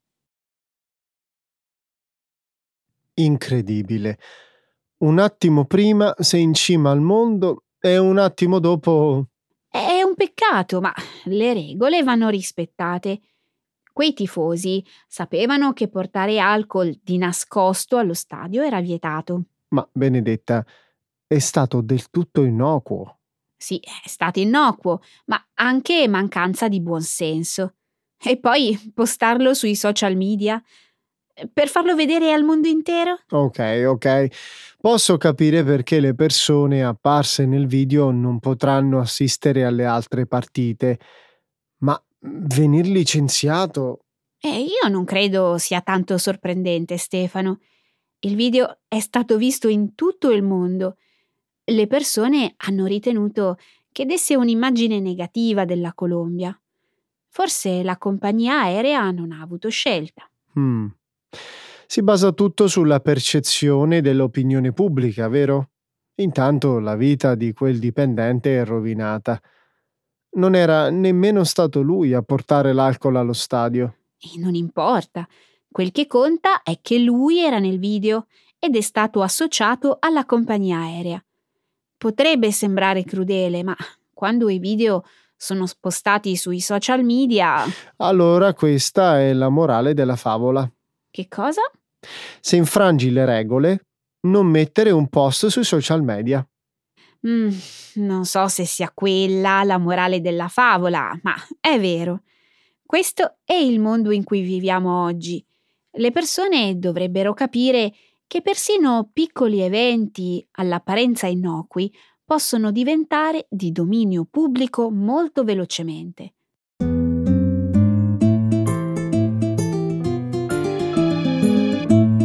Incredibile. 3.15 4.19
Un 4.97 5.17
attimo 5.17 5.65
prima 5.65 6.13
sei 6.19 6.43
in 6.43 6.53
cima 6.53 6.91
al 6.91 7.01
mondo 7.01 7.63
e 7.79 7.97
un 7.97 8.19
attimo 8.19 8.59
dopo... 8.59 9.29
È 9.67 10.03
un 10.03 10.13
peccato, 10.13 10.79
ma 10.79 10.93
le 11.23 11.53
regole 11.53 12.03
vanno 12.03 12.29
rispettate. 12.29 13.21
Quei 13.91 14.13
tifosi 14.13 14.85
sapevano 15.07 15.73
che 15.73 15.87
portare 15.87 16.37
alcol 16.37 16.99
di 17.01 17.17
nascosto 17.17 17.97
allo 17.97 18.13
stadio 18.13 18.61
era 18.61 18.81
vietato. 18.81 19.45
Ma 19.69 19.87
Benedetta, 19.91 20.63
è 21.29 21.37
stato 21.37 21.81
del 21.81 22.09
tutto 22.09 22.41
innocuo. 22.41 23.19
Sì, 23.55 23.79
è 23.79 24.07
stato 24.07 24.39
innocuo, 24.39 25.01
ma 25.25 25.39
anche 25.55 26.07
mancanza 26.07 26.67
di 26.67 26.81
buonsenso. 26.81 27.75
E 28.19 28.39
poi 28.39 28.91
postarlo 28.95 29.53
sui 29.53 29.75
social 29.75 30.15
media? 30.15 30.61
Per 31.53 31.67
farlo 31.67 31.93
vedere 31.93 32.33
al 32.33 32.43
mondo 32.43 32.67
intero? 32.67 33.19
Ok, 33.29 33.83
ok. 33.85 34.27
Posso 34.79 35.17
capire 35.17 35.63
perché 35.63 35.99
le 35.99 36.15
persone 36.15 36.83
apparse 36.83 37.45
nel 37.45 37.67
video 37.67 38.09
non 38.09 38.39
potranno 38.39 38.99
assistere 38.99 39.65
alle 39.65 39.85
altre 39.85 40.25
partite, 40.25 40.99
ma 41.81 42.01
venir 42.21 42.87
licenziato... 42.87 43.99
Eh, 44.39 44.61
io 44.61 44.89
non 44.89 45.03
credo 45.05 45.59
sia 45.59 45.81
tanto 45.81 46.17
sorprendente, 46.17 46.97
Stefano. 46.97 47.59
Il 48.21 48.35
video 48.35 48.79
è 48.87 48.99
stato 48.99 49.37
visto 49.37 49.67
in 49.67 49.93
tutto 49.93 50.31
il 50.31 50.41
mondo 50.41 50.95
le 51.69 51.87
persone 51.87 52.53
hanno 52.57 52.85
ritenuto 52.85 53.57
che 53.91 54.05
desse 54.05 54.35
un'immagine 54.35 54.99
negativa 54.99 55.65
della 55.65 55.93
Colombia. 55.93 56.57
Forse 57.29 57.83
la 57.83 57.97
compagnia 57.97 58.61
aerea 58.61 59.11
non 59.11 59.31
ha 59.31 59.41
avuto 59.41 59.69
scelta. 59.69 60.29
Mm. 60.59 60.87
Si 61.85 62.01
basa 62.03 62.31
tutto 62.31 62.67
sulla 62.67 62.99
percezione 62.99 64.01
dell'opinione 64.01 64.73
pubblica, 64.73 65.27
vero? 65.27 65.69
Intanto 66.15 66.79
la 66.79 66.95
vita 66.95 67.35
di 67.35 67.53
quel 67.53 67.79
dipendente 67.79 68.59
è 68.59 68.65
rovinata. 68.65 69.41
Non 70.31 70.53
era 70.53 70.89
nemmeno 70.89 71.43
stato 71.43 71.81
lui 71.81 72.13
a 72.13 72.21
portare 72.21 72.73
l'alcol 72.73 73.15
allo 73.15 73.33
stadio. 73.33 73.95
E 74.19 74.39
non 74.39 74.53
importa. 74.53 75.27
Quel 75.71 75.91
che 75.91 76.07
conta 76.07 76.61
è 76.61 76.79
che 76.81 76.99
lui 76.99 77.39
era 77.39 77.59
nel 77.59 77.79
video 77.79 78.27
ed 78.59 78.75
è 78.75 78.81
stato 78.81 79.21
associato 79.21 79.97
alla 79.99 80.25
compagnia 80.25 80.79
aerea. 80.79 81.23
Potrebbe 81.99 82.49
sembrare 82.53 83.03
crudele, 83.03 83.61
ma 83.61 83.75
quando 84.13 84.47
i 84.47 84.57
video 84.57 85.03
sono 85.35 85.65
spostati 85.65 86.37
sui 86.37 86.61
social 86.61 87.03
media. 87.03 87.65
Allora 87.97 88.53
questa 88.53 89.19
è 89.19 89.33
la 89.33 89.49
morale 89.49 89.93
della 89.93 90.15
favola. 90.15 90.65
Che 91.11 91.27
cosa? 91.27 91.61
Se 92.39 92.55
infrangi 92.55 93.11
le 93.11 93.25
regole, 93.25 93.87
non 94.21 94.47
mettere 94.47 94.91
un 94.91 95.09
post 95.09 95.47
sui 95.47 95.65
social 95.65 96.01
media. 96.01 96.47
Mm, 97.27 97.49
non 97.95 98.23
so 98.23 98.47
se 98.47 98.65
sia 98.65 98.89
quella 98.93 99.63
la 99.65 99.77
morale 99.77 100.21
della 100.21 100.47
favola, 100.47 101.19
ma 101.21 101.35
è 101.59 101.77
vero. 101.81 102.21
Questo 102.85 103.39
è 103.43 103.55
il 103.55 103.81
mondo 103.81 104.11
in 104.11 104.23
cui 104.23 104.39
viviamo 104.39 105.03
oggi. 105.03 105.45
Le 105.91 106.11
persone 106.11 106.79
dovrebbero 106.79 107.33
capire 107.33 107.93
che 108.29 108.43
persino 108.43 109.09
piccoli 109.11 109.59
eventi 109.59 110.47
all'apparenza 110.51 111.25
innocui 111.25 111.91
possono 112.23 112.69
diventare 112.69 113.47
di 113.49 113.71
dominio 113.71 114.27
pubblico 114.29 114.91
molto 114.91 115.43
velocemente. 115.43 116.35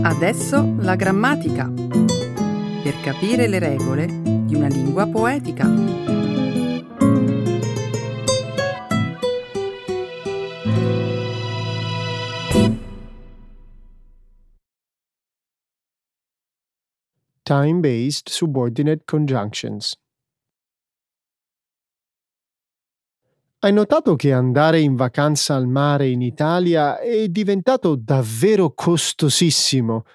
Adesso 0.03 0.75
la 0.81 0.95
grammatica. 0.95 1.73
Per 1.73 3.01
capire 3.03 3.49
le 3.49 3.59
regole 3.59 4.07
di 4.45 4.55
una 4.55 4.69
lingua 4.69 5.07
poetica. 5.07 6.14
Time-based 17.47 18.31
subordinate 18.31 19.03
conjunctions. 19.05 19.95
Hai 23.59 23.71
notato 23.71 24.17
che 24.17 24.33
andare 24.33 24.81
in 24.81 24.95
vacanza 24.95 25.55
al 25.55 25.67
mare 25.67 26.09
in 26.09 26.23
Italia 26.23 26.99
è 26.99 27.29
diventato 27.29 27.97
davvero 27.97 28.73
costosissimo? 28.73 30.07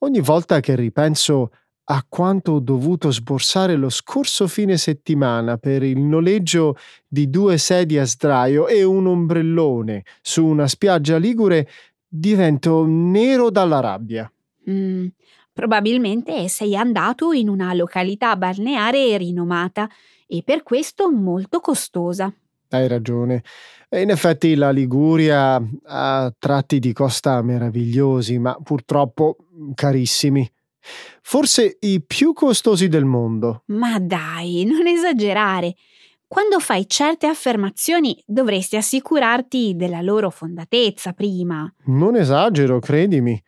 Ogni 0.00 0.20
volta 0.20 0.60
che 0.60 0.76
ripenso 0.76 1.52
a 1.84 2.04
quanto 2.06 2.52
ho 2.52 2.60
dovuto 2.60 3.10
sborsare 3.10 3.76
lo 3.76 3.88
scorso 3.88 4.46
fine 4.46 4.76
settimana 4.76 5.56
per 5.56 5.82
il 5.82 6.00
noleggio 6.00 6.76
di 7.08 7.30
due 7.30 7.56
sedie 7.56 8.00
a 8.00 8.04
sdraio 8.04 8.68
e 8.68 8.82
un 8.82 9.06
ombrellone 9.06 10.04
su 10.20 10.44
una 10.44 10.68
spiaggia 10.68 11.16
ligure, 11.16 11.66
divento 12.06 12.84
nero 12.86 13.48
dalla 13.48 13.80
rabbia. 13.80 14.30
Mm, 14.68 15.06
probabilmente 15.52 16.48
sei 16.48 16.74
andato 16.76 17.32
in 17.32 17.48
una 17.48 17.72
località 17.74 18.36
balneare 18.36 19.16
rinomata 19.16 19.88
e 20.26 20.42
per 20.44 20.62
questo 20.62 21.10
molto 21.10 21.60
costosa. 21.60 22.32
Hai 22.70 22.88
ragione. 22.88 23.42
E 23.88 24.00
in 24.00 24.08
effetti 24.08 24.54
la 24.54 24.70
Liguria 24.70 25.62
ha 25.84 26.34
tratti 26.38 26.78
di 26.78 26.94
costa 26.94 27.42
meravigliosi, 27.42 28.38
ma 28.38 28.56
purtroppo 28.62 29.36
carissimi. 29.74 30.50
Forse 31.20 31.76
i 31.80 32.02
più 32.02 32.32
costosi 32.32 32.88
del 32.88 33.04
mondo. 33.04 33.62
Ma 33.66 33.98
dai, 33.98 34.64
non 34.64 34.86
esagerare. 34.86 35.74
Quando 36.26 36.60
fai 36.60 36.88
certe 36.88 37.26
affermazioni 37.26 38.20
dovresti 38.26 38.76
assicurarti 38.76 39.76
della 39.76 40.00
loro 40.00 40.30
fondatezza 40.30 41.12
prima. 41.12 41.70
Non 41.84 42.16
esagero, 42.16 42.78
credimi. 42.78 43.40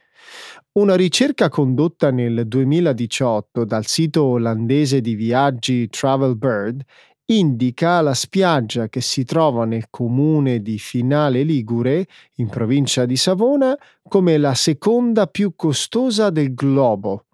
Una 0.77 0.97
ricerca 0.97 1.49
condotta 1.49 2.11
nel 2.11 2.49
2018 2.49 3.65
dal 3.65 3.87
sito 3.87 4.25
olandese 4.25 5.01
di 5.01 5.15
viaggi 5.15 5.89
Travelbird 5.89 6.83
indica 7.27 8.01
la 8.01 8.13
spiaggia 8.13 8.89
che 8.89 9.01
si 9.01 9.23
trova 9.23 9.67
nel 9.67 9.87
comune 9.89 10.63
di 10.63 10.81
Finale 10.81 11.45
Ligure, 11.45 12.09
in 12.39 12.49
provincia 12.49 13.07
di 13.07 13.17
Savona, 13.17 13.79
come 14.03 14.37
la 14.37 14.55
seconda 14.55 15.29
più 15.29 15.55
costosa 15.55 16.31
del 16.31 16.53
globo. 16.55 17.27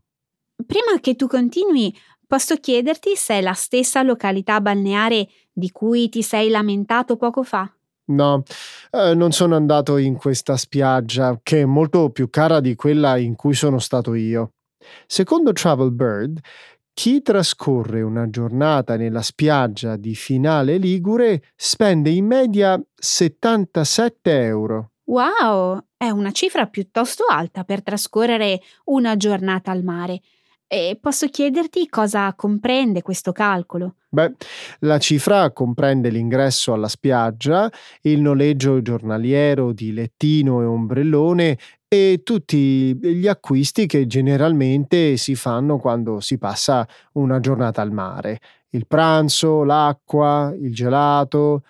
Prima 0.67 1.01
che 1.01 1.17
tu 1.17 1.27
continui, 1.27 1.97
posso 2.27 2.57
chiederti 2.57 3.17
se 3.17 3.39
è 3.39 3.41
la 3.41 3.55
stessa 3.55 4.03
località 4.03 4.61
balneare 4.61 5.27
di 5.51 5.71
cui 5.71 6.11
ti 6.11 6.23
sei 6.23 6.51
lamentato 6.51 7.17
poco 7.17 7.43
fa? 7.43 7.75
No, 8.11 8.43
eh, 8.91 9.15
non 9.15 9.33
sono 9.33 9.57
andato 9.57 9.97
in 9.97 10.17
questa 10.17 10.57
spiaggia, 10.57 11.39
che 11.43 11.63
è 11.63 11.65
molto 11.65 12.11
più 12.11 12.29
cara 12.29 12.61
di 12.61 12.75
quella 12.75 13.17
in 13.17 13.37
cui 13.37 13.55
sono 13.55 13.79
stato 13.79 14.15
io. 14.15 14.53
Secondo 15.07 15.53
Travelbird, 15.53 16.41
chi 16.93 17.23
trascorre 17.23 18.03
una 18.03 18.29
giornata 18.29 18.97
nella 18.97 19.23
spiaggia 19.23 19.97
di 19.97 20.15
Finale 20.15 20.77
Ligure 20.77 21.43
spende 21.55 22.11
in 22.11 22.27
media 22.27 22.81
77 22.95 24.45
euro. 24.45 24.91
Wow, 25.05 25.83
è 25.97 26.11
una 26.11 26.31
cifra 26.31 26.67
piuttosto 26.67 27.25
alta 27.29 27.65
per 27.65 27.83
trascorrere 27.83 28.61
una 28.85 29.17
giornata 29.17 29.71
al 29.71 29.83
mare. 29.83 30.21
E 30.73 30.97
posso 31.01 31.27
chiederti 31.27 31.89
cosa 31.89 32.33
comprende 32.37 33.03
questo 33.03 33.33
calcolo? 33.33 33.97
Beh, 34.09 34.35
la 34.81 34.99
cifra 34.99 35.51
comprende 35.51 36.11
l'ingresso 36.11 36.73
alla 36.73 36.87
spiaggia, 36.87 37.69
il 38.03 38.21
noleggio 38.21 38.81
giornaliero 38.81 39.73
di 39.73 39.93
lettino 39.93 40.63
e 40.63 40.67
ombrellone 40.67 41.59
e 41.89 42.21
tutti 42.23 42.95
gli 42.95 43.27
acquisti 43.27 43.87
che 43.87 44.07
generalmente 44.07 45.17
si 45.17 45.35
fanno 45.35 45.79
quando 45.79 46.21
si 46.21 46.39
passa 46.39 46.87
una 47.15 47.41
giornata 47.41 47.83
al 47.83 47.91
mare. 47.91 48.39
Il 48.69 48.87
pranzo, 48.87 49.65
l'acqua, 49.65 50.55
il 50.57 50.73
gelato, 50.73 51.65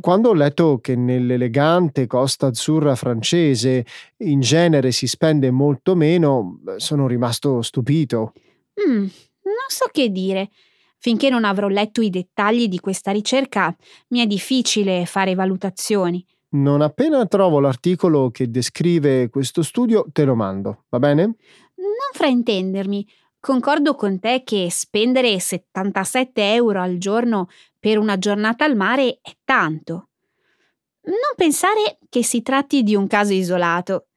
quando 0.00 0.28
ho 0.28 0.34
letto 0.34 0.78
che 0.78 0.94
nell'elegante 0.94 2.06
Costa 2.06 2.48
Azzurra 2.48 2.94
francese 2.94 3.86
in 4.18 4.40
genere 4.40 4.92
si 4.92 5.06
spende 5.06 5.50
molto 5.50 5.94
meno, 5.94 6.60
sono 6.76 7.06
rimasto 7.06 7.62
stupito. 7.62 8.32
Mm, 8.86 8.98
non 8.98 9.68
so 9.68 9.88
che 9.90 10.10
dire. 10.10 10.50
Finché 10.98 11.30
non 11.30 11.44
avrò 11.44 11.68
letto 11.68 12.02
i 12.02 12.10
dettagli 12.10 12.68
di 12.68 12.78
questa 12.78 13.10
ricerca, 13.10 13.74
mi 14.08 14.20
è 14.20 14.26
difficile 14.26 15.06
fare 15.06 15.34
valutazioni. 15.34 16.22
Non 16.50 16.82
appena 16.82 17.24
trovo 17.26 17.58
l'articolo 17.58 18.30
che 18.30 18.50
descrive 18.50 19.30
questo 19.30 19.62
studio, 19.62 20.06
te 20.12 20.24
lo 20.24 20.34
mando, 20.34 20.84
va 20.90 20.98
bene? 20.98 21.22
Non 21.24 22.10
fraintendermi. 22.12 23.06
Concordo 23.40 23.94
con 23.94 24.20
te 24.20 24.42
che 24.44 24.68
spendere 24.70 25.40
77 25.40 26.52
euro 26.52 26.82
al 26.82 26.98
giorno 26.98 27.48
per 27.78 27.96
una 27.96 28.18
giornata 28.18 28.66
al 28.66 28.76
mare 28.76 29.18
è 29.22 29.34
tanto. 29.44 30.08
Non 31.04 31.32
pensare 31.36 31.98
che 32.10 32.22
si 32.22 32.42
tratti 32.42 32.82
di 32.82 32.94
un 32.94 33.06
caso 33.06 33.32
isolato. 33.32 34.08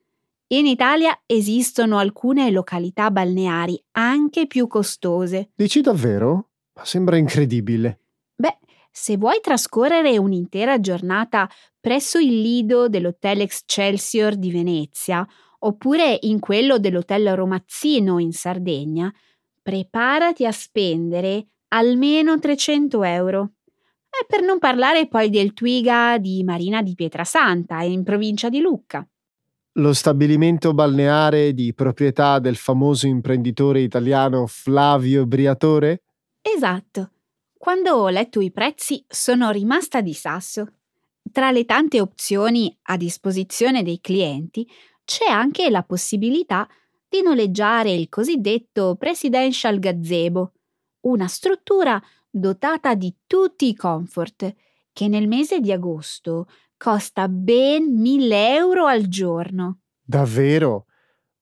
In 0.48 0.66
Italia 0.66 1.18
esistono 1.24 1.96
alcune 1.96 2.50
località 2.50 3.10
balneari 3.10 3.82
anche 3.92 4.46
più 4.46 4.66
costose. 4.66 5.52
Dici 5.54 5.80
davvero? 5.80 6.50
Ma 6.74 6.84
sembra 6.84 7.16
incredibile. 7.16 8.00
Beh, 8.34 8.58
se 8.90 9.16
vuoi 9.16 9.40
trascorrere 9.40 10.18
un'intera 10.18 10.78
giornata 10.80 11.48
presso 11.80 12.18
il 12.18 12.42
lido 12.42 12.90
dell'Hotel 12.90 13.40
Excelsior 13.40 14.36
di 14.36 14.50
Venezia 14.50 15.26
oppure 15.64 16.18
in 16.22 16.40
quello 16.40 16.78
dell'Hotel 16.78 17.34
Romazzino 17.34 18.18
in 18.18 18.32
Sardegna, 18.32 19.12
preparati 19.62 20.46
a 20.46 20.52
spendere 20.52 21.46
almeno 21.68 22.38
300 22.38 23.02
euro. 23.02 23.52
E 24.08 24.26
per 24.26 24.42
non 24.42 24.58
parlare 24.58 25.08
poi 25.08 25.28
del 25.28 25.52
Twiga 25.54 26.18
di 26.18 26.44
Marina 26.44 26.82
di 26.82 26.94
Pietrasanta, 26.94 27.82
in 27.82 28.04
provincia 28.04 28.48
di 28.48 28.60
Lucca. 28.60 29.06
Lo 29.76 29.92
stabilimento 29.92 30.72
balneare 30.72 31.52
di 31.52 31.74
proprietà 31.74 32.38
del 32.38 32.54
famoso 32.54 33.08
imprenditore 33.08 33.80
italiano 33.80 34.46
Flavio 34.46 35.26
Briatore? 35.26 36.04
Esatto. 36.40 37.10
Quando 37.58 37.94
ho 37.94 38.08
letto 38.08 38.40
i 38.40 38.52
prezzi 38.52 39.04
sono 39.08 39.50
rimasta 39.50 40.00
di 40.00 40.14
sasso. 40.14 40.74
Tra 41.32 41.50
le 41.50 41.64
tante 41.64 42.00
opzioni 42.00 42.72
a 42.82 42.96
disposizione 42.96 43.82
dei 43.82 43.98
clienti 44.00 44.64
c'è 45.04 45.30
anche 45.30 45.70
la 45.70 45.82
possibilità 45.82 46.68
di 47.08 47.22
noleggiare 47.22 47.92
il 47.92 48.08
cosiddetto 48.08 48.96
Presidential 48.96 49.78
Gazebo, 49.78 50.52
una 51.02 51.28
struttura 51.28 52.02
dotata 52.28 52.94
di 52.94 53.14
tutti 53.26 53.68
i 53.68 53.76
comfort, 53.76 54.54
che 54.92 55.08
nel 55.08 55.28
mese 55.28 55.60
di 55.60 55.70
agosto 55.70 56.48
costa 56.76 57.28
ben 57.28 58.00
1000 58.00 58.54
euro 58.56 58.86
al 58.86 59.06
giorno. 59.06 59.80
Davvero? 60.02 60.86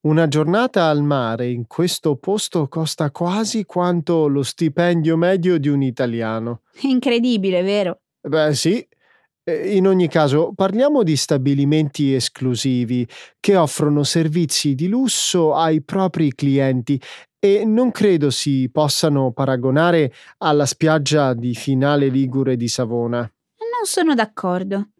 Una 0.02 0.26
giornata 0.26 0.88
al 0.88 1.02
mare 1.02 1.48
in 1.48 1.66
questo 1.68 2.16
posto 2.16 2.66
costa 2.66 3.10
quasi 3.12 3.64
quanto 3.64 4.26
lo 4.26 4.42
stipendio 4.42 5.16
medio 5.16 5.58
di 5.58 5.68
un 5.68 5.80
italiano. 5.80 6.62
Incredibile, 6.80 7.62
vero? 7.62 8.00
Beh 8.20 8.52
sì, 8.52 8.84
In 9.44 9.88
ogni 9.88 10.06
caso, 10.06 10.52
parliamo 10.54 11.02
di 11.02 11.16
stabilimenti 11.16 12.14
esclusivi 12.14 13.04
che 13.40 13.56
offrono 13.56 14.04
servizi 14.04 14.76
di 14.76 14.86
lusso 14.86 15.52
ai 15.52 15.82
propri 15.82 16.32
clienti 16.32 17.00
e 17.40 17.64
non 17.64 17.90
credo 17.90 18.30
si 18.30 18.70
possano 18.70 19.32
paragonare 19.32 20.12
alla 20.38 20.64
spiaggia 20.64 21.34
di 21.34 21.56
Finale 21.56 22.06
Ligure 22.06 22.56
di 22.56 22.68
Savona. 22.68 23.18
Non 23.18 23.84
sono 23.84 24.14
d'accordo. 24.14 24.90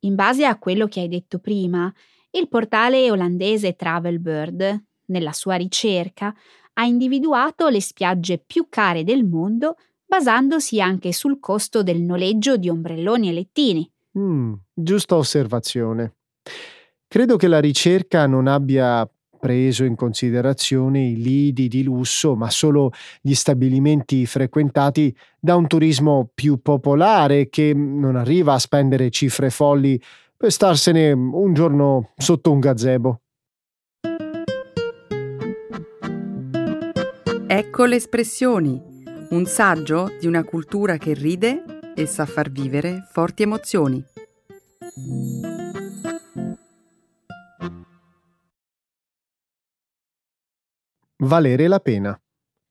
In 0.00 0.14
base 0.14 0.46
a 0.46 0.58
quello 0.58 0.86
che 0.86 1.00
hai 1.00 1.08
detto 1.08 1.38
prima, 1.38 1.92
il 2.30 2.48
portale 2.48 3.10
olandese 3.10 3.76
Travelbird, 3.76 4.82
nella 5.08 5.32
sua 5.32 5.56
ricerca, 5.56 6.34
ha 6.72 6.84
individuato 6.86 7.68
le 7.68 7.82
spiagge 7.82 8.38
più 8.38 8.68
care 8.70 9.04
del 9.04 9.26
mondo 9.26 9.76
basandosi 10.10 10.80
anche 10.80 11.12
sul 11.12 11.38
costo 11.38 11.84
del 11.84 12.00
noleggio 12.00 12.56
di 12.56 12.68
ombrelloni 12.68 13.28
e 13.28 13.32
lettini. 13.32 13.88
Mm, 14.18 14.54
giusta 14.74 15.14
osservazione. 15.14 16.16
Credo 17.06 17.36
che 17.36 17.46
la 17.46 17.60
ricerca 17.60 18.26
non 18.26 18.48
abbia 18.48 19.08
preso 19.38 19.84
in 19.84 19.94
considerazione 19.94 21.06
i 21.06 21.14
lidi 21.14 21.68
di 21.68 21.84
lusso, 21.84 22.34
ma 22.34 22.50
solo 22.50 22.90
gli 23.20 23.34
stabilimenti 23.34 24.26
frequentati 24.26 25.16
da 25.38 25.54
un 25.54 25.68
turismo 25.68 26.28
più 26.34 26.60
popolare 26.60 27.48
che 27.48 27.72
non 27.72 28.16
arriva 28.16 28.54
a 28.54 28.58
spendere 28.58 29.10
cifre 29.10 29.48
folli 29.48 29.98
per 30.36 30.50
starsene 30.50 31.12
un 31.12 31.54
giorno 31.54 32.10
sotto 32.16 32.50
un 32.50 32.58
gazebo. 32.58 33.20
Ecco 37.46 37.84
le 37.84 37.96
espressioni, 37.96 38.89
un 39.30 39.46
saggio 39.46 40.16
di 40.18 40.26
una 40.26 40.42
cultura 40.42 40.96
che 40.96 41.14
ride 41.14 41.92
e 41.94 42.06
sa 42.06 42.26
far 42.26 42.50
vivere 42.50 43.06
forti 43.12 43.42
emozioni. 43.42 44.04
Valere 51.18 51.68
la 51.68 51.78
pena. 51.78 52.20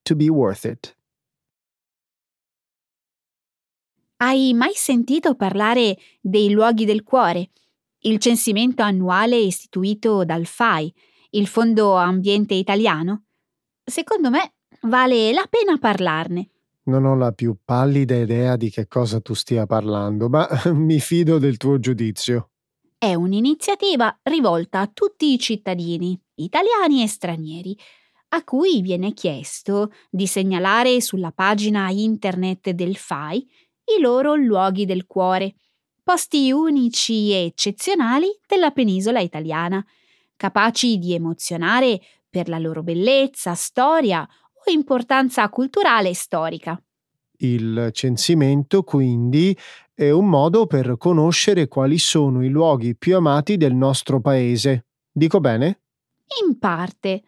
To 0.02 0.16
be 0.16 0.28
worth 0.28 0.66
it. 0.66 0.98
Hai 4.18 4.54
mai 4.54 4.74
sentito 4.74 5.36
parlare 5.36 5.98
dei 6.20 6.52
luoghi 6.52 6.84
del 6.84 7.04
cuore? 7.04 7.52
Il 8.00 8.20
censimento 8.20 8.82
annuale 8.82 9.38
istituito 9.38 10.26
dal 10.26 10.46
FAI, 10.46 10.94
il 11.32 11.48
Fondo 11.48 11.94
Ambiente 11.96 12.54
Italiano? 12.54 13.28
Secondo 13.82 14.30
me 14.30 14.56
vale 14.82 15.32
la 15.34 15.46
pena 15.50 15.78
parlarne. 15.78 16.50
Non 16.84 17.06
ho 17.06 17.16
la 17.16 17.32
più 17.32 17.56
pallida 17.64 18.16
idea 18.16 18.56
di 18.56 18.70
che 18.70 18.88
cosa 18.88 19.20
tu 19.20 19.34
stia 19.34 19.66
parlando, 19.66 20.30
ma 20.30 20.48
mi 20.74 21.00
fido 21.00 21.38
del 21.38 21.58
tuo 21.58 21.80
giudizio. 21.80 22.50
È 22.98 23.14
un'iniziativa 23.14 24.20
rivolta 24.24 24.82
a 24.82 24.92
tutti 24.92 25.32
i 25.32 25.40
cittadini, 25.40 26.20
italiani 26.36 27.04
e 27.04 27.08
stranieri, 27.08 27.78
a 28.30 28.44
cui 28.44 28.82
viene 28.82 29.14
chiesto 29.14 29.92
di 30.10 30.28
segnalare 30.28 31.02
sulla 31.02 31.32
pagina 31.32 31.90
internet 31.90 32.72
del 32.72 32.96
FAI 32.96 33.38
i 33.98 34.02
loro 34.02 34.36
luoghi 34.36 34.86
del 34.86 35.06
cuore, 35.08 35.56
posti 36.04 36.52
unici 36.52 37.32
e 37.32 37.46
eccezionali 37.46 38.28
della 38.48 38.72
penisola 38.72 39.20
italiana, 39.20 39.84
capaci 40.36 40.98
di 40.98 41.14
emozionare 41.14 42.00
per 42.30 42.50
la 42.50 42.60
loro 42.60 42.84
bellezza, 42.84 43.56
storia 43.56 44.28
o 44.66 44.72
importanza 44.72 45.48
culturale 45.50 46.10
e 46.10 46.16
storica. 46.16 46.82
Il 47.42 47.90
censimento, 47.94 48.84
quindi, 48.84 49.58
è 49.94 50.10
un 50.10 50.28
modo 50.28 50.66
per 50.66 50.98
conoscere 50.98 51.68
quali 51.68 51.98
sono 51.98 52.44
i 52.44 52.50
luoghi 52.50 52.96
più 52.96 53.16
amati 53.16 53.58
del 53.58 53.74
nostro 53.74 54.20
paese. 54.20 54.88
Dico 55.12 55.40
bene? 55.40 55.82
In 56.46 56.58
parte. 56.60 57.24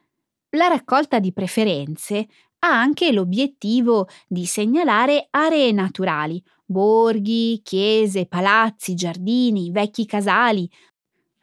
La 0.51 0.67
raccolta 0.67 1.19
di 1.19 1.31
preferenze 1.31 2.27
ha 2.59 2.79
anche 2.79 3.11
l'obiettivo 3.11 4.07
di 4.27 4.45
segnalare 4.45 5.27
aree 5.29 5.71
naturali, 5.71 6.43
borghi, 6.65 7.61
chiese, 7.63 8.25
palazzi, 8.25 8.93
giardini, 8.93 9.71
vecchi 9.71 10.05
casali, 10.05 10.69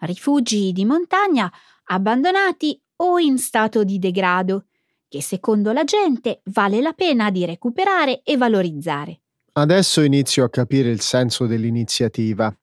rifugi 0.00 0.72
di 0.72 0.84
montagna 0.84 1.52
abbandonati 1.86 2.80
o 2.96 3.18
in 3.18 3.38
stato 3.38 3.84
di 3.84 3.98
degrado, 3.98 4.67
che 5.08 5.22
secondo 5.22 5.72
la 5.72 5.84
gente 5.84 6.40
vale 6.44 6.80
la 6.80 6.92
pena 6.92 7.30
di 7.30 7.44
recuperare 7.44 8.20
e 8.22 8.36
valorizzare. 8.36 9.20
Adesso 9.52 10.02
inizio 10.02 10.44
a 10.44 10.50
capire 10.50 10.90
il 10.90 11.00
senso 11.00 11.46
dell'iniziativa. 11.46 12.54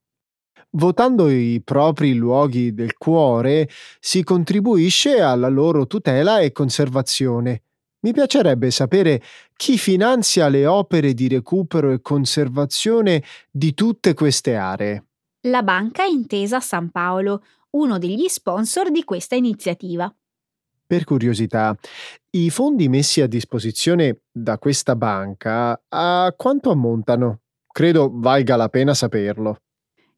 Votando 0.72 1.30
i 1.30 1.62
propri 1.64 2.14
luoghi 2.14 2.74
del 2.74 2.98
cuore 2.98 3.70
si 4.00 4.24
contribuisce 4.24 5.22
alla 5.22 5.48
loro 5.48 5.88
tutela 5.88 6.40
e 6.40 6.52
conservazione. 6.52 7.64
Mi 8.02 8.14
piacerebbe 8.14 8.70
sapere 8.72 9.22
chi 9.56 9.78
finanzia 9.78 10.48
le 10.48 10.66
opere 10.66 11.14
di 11.14 11.28
recupero 11.28 11.92
e 11.92 12.02
conservazione 12.02 13.24
di 13.50 13.74
tutte 13.74 14.14
queste 14.14 14.56
aree. 14.56 15.06
La 15.48 15.64
Banca 15.64 16.04
Intesa 16.04 16.60
San 16.60 16.92
Paolo, 16.92 17.44
uno 17.72 17.98
degli 17.98 18.28
sponsor 18.28 18.92
di 18.92 19.04
questa 19.04 19.36
iniziativa. 19.36 20.14
Per 20.88 21.04
curiosità, 21.04 21.76
i 22.32 22.52
fondi 22.52 22.88
messi 22.90 23.22
a 23.22 23.28
disposizione 23.28 24.20
da 24.32 24.60
questa 24.60 24.96
banca 24.96 25.82
a 25.90 26.32
quanto 26.38 26.70
ammontano? 26.70 27.40
Credo 27.72 28.12
valga 28.14 28.56
la 28.56 28.70
pena 28.70 28.94
saperlo. 28.94 29.58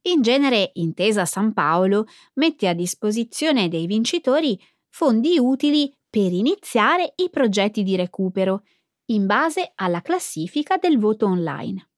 In 0.09 0.21
genere 0.21 0.71
Intesa 0.73 1.25
San 1.25 1.53
Paolo 1.53 2.05
mette 2.33 2.67
a 2.67 2.73
disposizione 2.73 3.69
dei 3.69 3.87
vincitori 3.87 4.59
fondi 4.89 5.37
utili 5.39 5.89
per 6.09 6.33
iniziare 6.33 7.13
i 7.15 7.29
progetti 7.29 7.83
di 7.83 7.95
recupero, 7.95 8.63
in 9.07 9.25
base 9.25 9.71
alla 9.75 10.01
classifica 10.01 10.75
del 10.75 10.97
voto 10.97 11.27
online. 11.27 11.89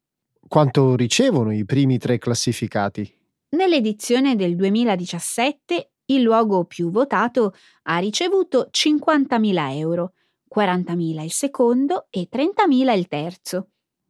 Quanto 0.48 0.96
ricevono 0.96 1.52
i 1.54 1.66
primi 1.66 1.98
tre 1.98 2.20
classificati? 2.20 3.12
Nell'edizione 3.50 4.36
del 4.36 4.56
2017 4.56 5.92
il 6.10 6.22
luogo 6.22 6.66
più 6.66 6.92
votato 6.92 7.54
ha 7.84 7.98
ricevuto 7.98 8.70
50.000 8.72 9.78
euro, 9.78 10.14
40.000 10.54 11.24
il 11.24 11.32
secondo 11.32 12.08
e 12.10 12.30
30.000 12.32 12.98
il 12.98 13.08
terzo. 13.08 13.68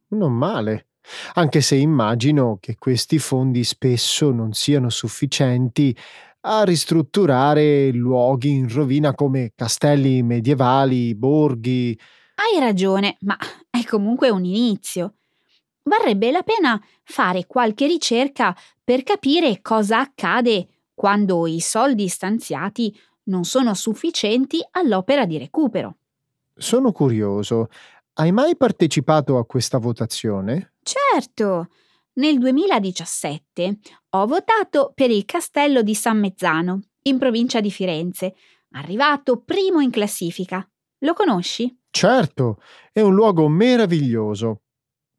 Non 0.08 0.32
male 0.32 0.86
anche 1.34 1.60
se 1.60 1.76
immagino 1.76 2.58
che 2.60 2.76
questi 2.76 3.18
fondi 3.18 3.64
spesso 3.64 4.30
non 4.30 4.52
siano 4.52 4.90
sufficienti 4.90 5.96
a 6.42 6.62
ristrutturare 6.64 7.90
luoghi 7.90 8.50
in 8.50 8.72
rovina 8.72 9.14
come 9.14 9.52
castelli 9.54 10.22
medievali, 10.22 11.14
borghi. 11.14 11.98
Hai 12.34 12.60
ragione, 12.60 13.16
ma 13.20 13.36
è 13.68 13.84
comunque 13.84 14.30
un 14.30 14.44
inizio. 14.44 15.14
Varrebbe 15.82 16.30
la 16.30 16.42
pena 16.42 16.80
fare 17.02 17.46
qualche 17.46 17.86
ricerca 17.86 18.56
per 18.82 19.02
capire 19.02 19.60
cosa 19.60 20.00
accade 20.00 20.68
quando 21.00 21.46
i 21.46 21.60
soldi 21.60 22.08
stanziati 22.08 22.94
non 23.30 23.44
sono 23.44 23.72
sufficienti 23.72 24.58
all'opera 24.72 25.24
di 25.24 25.38
recupero. 25.38 25.96
Sono 26.54 26.92
curioso. 26.92 27.68
Hai 28.12 28.32
mai 28.32 28.54
partecipato 28.54 29.38
a 29.38 29.46
questa 29.46 29.78
votazione? 29.78 30.74
Certo. 30.82 31.68
Nel 32.16 32.38
2017 32.38 33.78
ho 34.10 34.26
votato 34.26 34.92
per 34.94 35.10
il 35.10 35.24
castello 35.24 35.80
di 35.80 35.94
San 35.94 36.18
Mezzano, 36.18 36.82
in 37.04 37.16
provincia 37.16 37.62
di 37.62 37.70
Firenze, 37.70 38.34
arrivato 38.72 39.40
primo 39.40 39.80
in 39.80 39.88
classifica. 39.88 40.62
Lo 40.98 41.14
conosci? 41.14 41.74
Certo, 41.88 42.60
è 42.92 43.00
un 43.00 43.14
luogo 43.14 43.48
meraviglioso. 43.48 44.64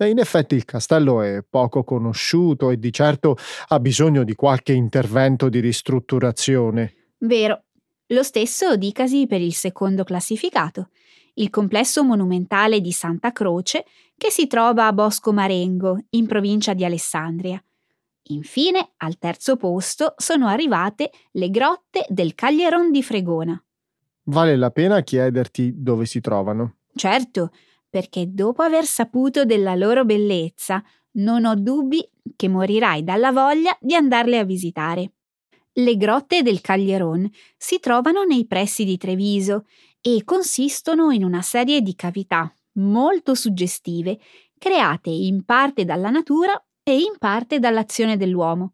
E 0.02 0.10
in 0.10 0.18
effetti 0.18 0.56
il 0.56 0.66
castello 0.66 1.22
è 1.22 1.44
poco 1.48 1.84
conosciuto 1.84 2.72
e 2.72 2.80
di 2.80 2.92
certo 2.92 3.38
ha 3.68 3.80
bisogno 3.80 4.24
di 4.24 4.34
qualche 4.34 4.74
intervento 4.74 5.48
di 5.48 5.60
ristrutturazione. 5.60 6.94
Vero. 7.20 7.64
Lo 8.08 8.24
stesso 8.24 8.76
dicasi 8.76 9.28
per 9.28 9.42
il 9.42 9.54
secondo 9.54 10.04
classificato 10.04 10.90
il 11.36 11.50
complesso 11.50 12.04
monumentale 12.04 12.82
di 12.82 12.92
Santa 12.92 13.32
Croce 13.32 13.86
che 14.18 14.30
si 14.30 14.48
trova 14.48 14.88
a 14.88 14.94
Bosco 14.94 15.32
Marengo, 15.32 15.98
in 16.12 16.28
provincia 16.28 16.74
di 16.74 16.84
Alessandria. 16.84 17.64
Infine, 18.24 18.92
al 18.98 19.18
terzo 19.18 19.56
posto 19.56 20.14
sono 20.18 20.48
arrivate 20.48 21.12
le 21.32 21.50
grotte 21.50 22.06
del 22.10 22.36
Caglieron 22.36 22.92
di 22.92 23.02
Fregona. 23.02 23.62
Vale 24.24 24.56
la 24.56 24.72
pena 24.72 25.02
chiederti 25.02 25.74
dove 25.76 26.06
si 26.06 26.22
trovano? 26.22 26.76
Certo, 26.94 27.52
perché 27.92 28.32
dopo 28.32 28.64
aver 28.64 28.86
saputo 28.86 29.46
della 29.46 29.76
loro 29.76 30.06
bellezza, 30.06 30.82
non 31.18 31.46
ho 31.46 31.56
dubbi 31.56 32.04
che 32.36 32.48
morirai 32.48 33.04
dalla 33.04 33.32
voglia 33.32 33.78
di 33.80 33.94
andarle 33.94 34.40
a 34.40 34.46
visitare. 34.46 35.12
Le 35.74 35.98
grotte 35.98 36.42
del 36.42 36.62
Caglieron 36.62 37.30
si 37.58 37.80
trovano 37.80 38.24
nei 38.24 38.48
pressi 38.48 38.86
di 38.86 38.98
Treviso 38.98 39.66
e 40.02 40.24
consistono 40.24 41.12
in 41.12 41.24
una 41.24 41.42
serie 41.42 41.82
di 41.82 41.94
cavità 41.96 42.52
molto 42.74 43.36
suggestive 43.36 44.20
create 44.58 45.10
in 45.10 45.44
parte 45.44 45.86
dalla 45.86 46.10
natura 46.10 46.54
e 46.84 46.96
in 46.96 47.18
parte 47.18 47.60
dall'azione 47.60 48.16
dell'uomo. 48.16 48.74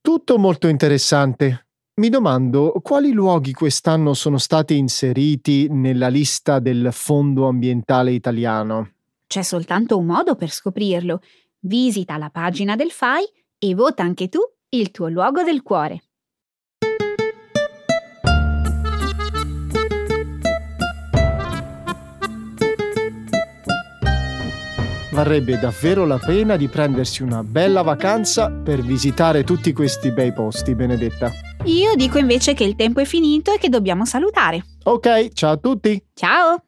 Tutto 0.00 0.38
molto 0.38 0.68
interessante. 0.68 1.63
Mi 1.96 2.08
domando 2.08 2.72
quali 2.82 3.12
luoghi 3.12 3.52
quest'anno 3.52 4.14
sono 4.14 4.36
stati 4.38 4.76
inseriti 4.76 5.68
nella 5.68 6.08
lista 6.08 6.58
del 6.58 6.88
Fondo 6.90 7.46
Ambientale 7.46 8.10
Italiano. 8.10 8.94
C'è 9.28 9.42
soltanto 9.42 9.96
un 9.96 10.06
modo 10.06 10.34
per 10.34 10.50
scoprirlo. 10.50 11.20
Visita 11.60 12.16
la 12.16 12.30
pagina 12.30 12.74
del 12.74 12.90
FAI 12.90 13.24
e 13.60 13.74
vota 13.76 14.02
anche 14.02 14.28
tu 14.28 14.40
il 14.70 14.90
tuo 14.90 15.06
luogo 15.06 15.44
del 15.44 15.62
cuore. 15.62 16.03
Varrebbe 25.14 25.60
davvero 25.60 26.04
la 26.06 26.18
pena 26.18 26.56
di 26.56 26.66
prendersi 26.66 27.22
una 27.22 27.44
bella 27.44 27.82
vacanza 27.82 28.50
per 28.50 28.80
visitare 28.80 29.44
tutti 29.44 29.72
questi 29.72 30.10
bei 30.10 30.32
posti, 30.32 30.74
Benedetta. 30.74 31.30
Io 31.66 31.94
dico 31.94 32.18
invece 32.18 32.52
che 32.52 32.64
il 32.64 32.74
tempo 32.74 32.98
è 32.98 33.04
finito 33.04 33.52
e 33.52 33.58
che 33.58 33.68
dobbiamo 33.68 34.04
salutare. 34.04 34.64
Ok, 34.82 35.32
ciao 35.32 35.52
a 35.52 35.56
tutti. 35.56 36.04
Ciao! 36.14 36.64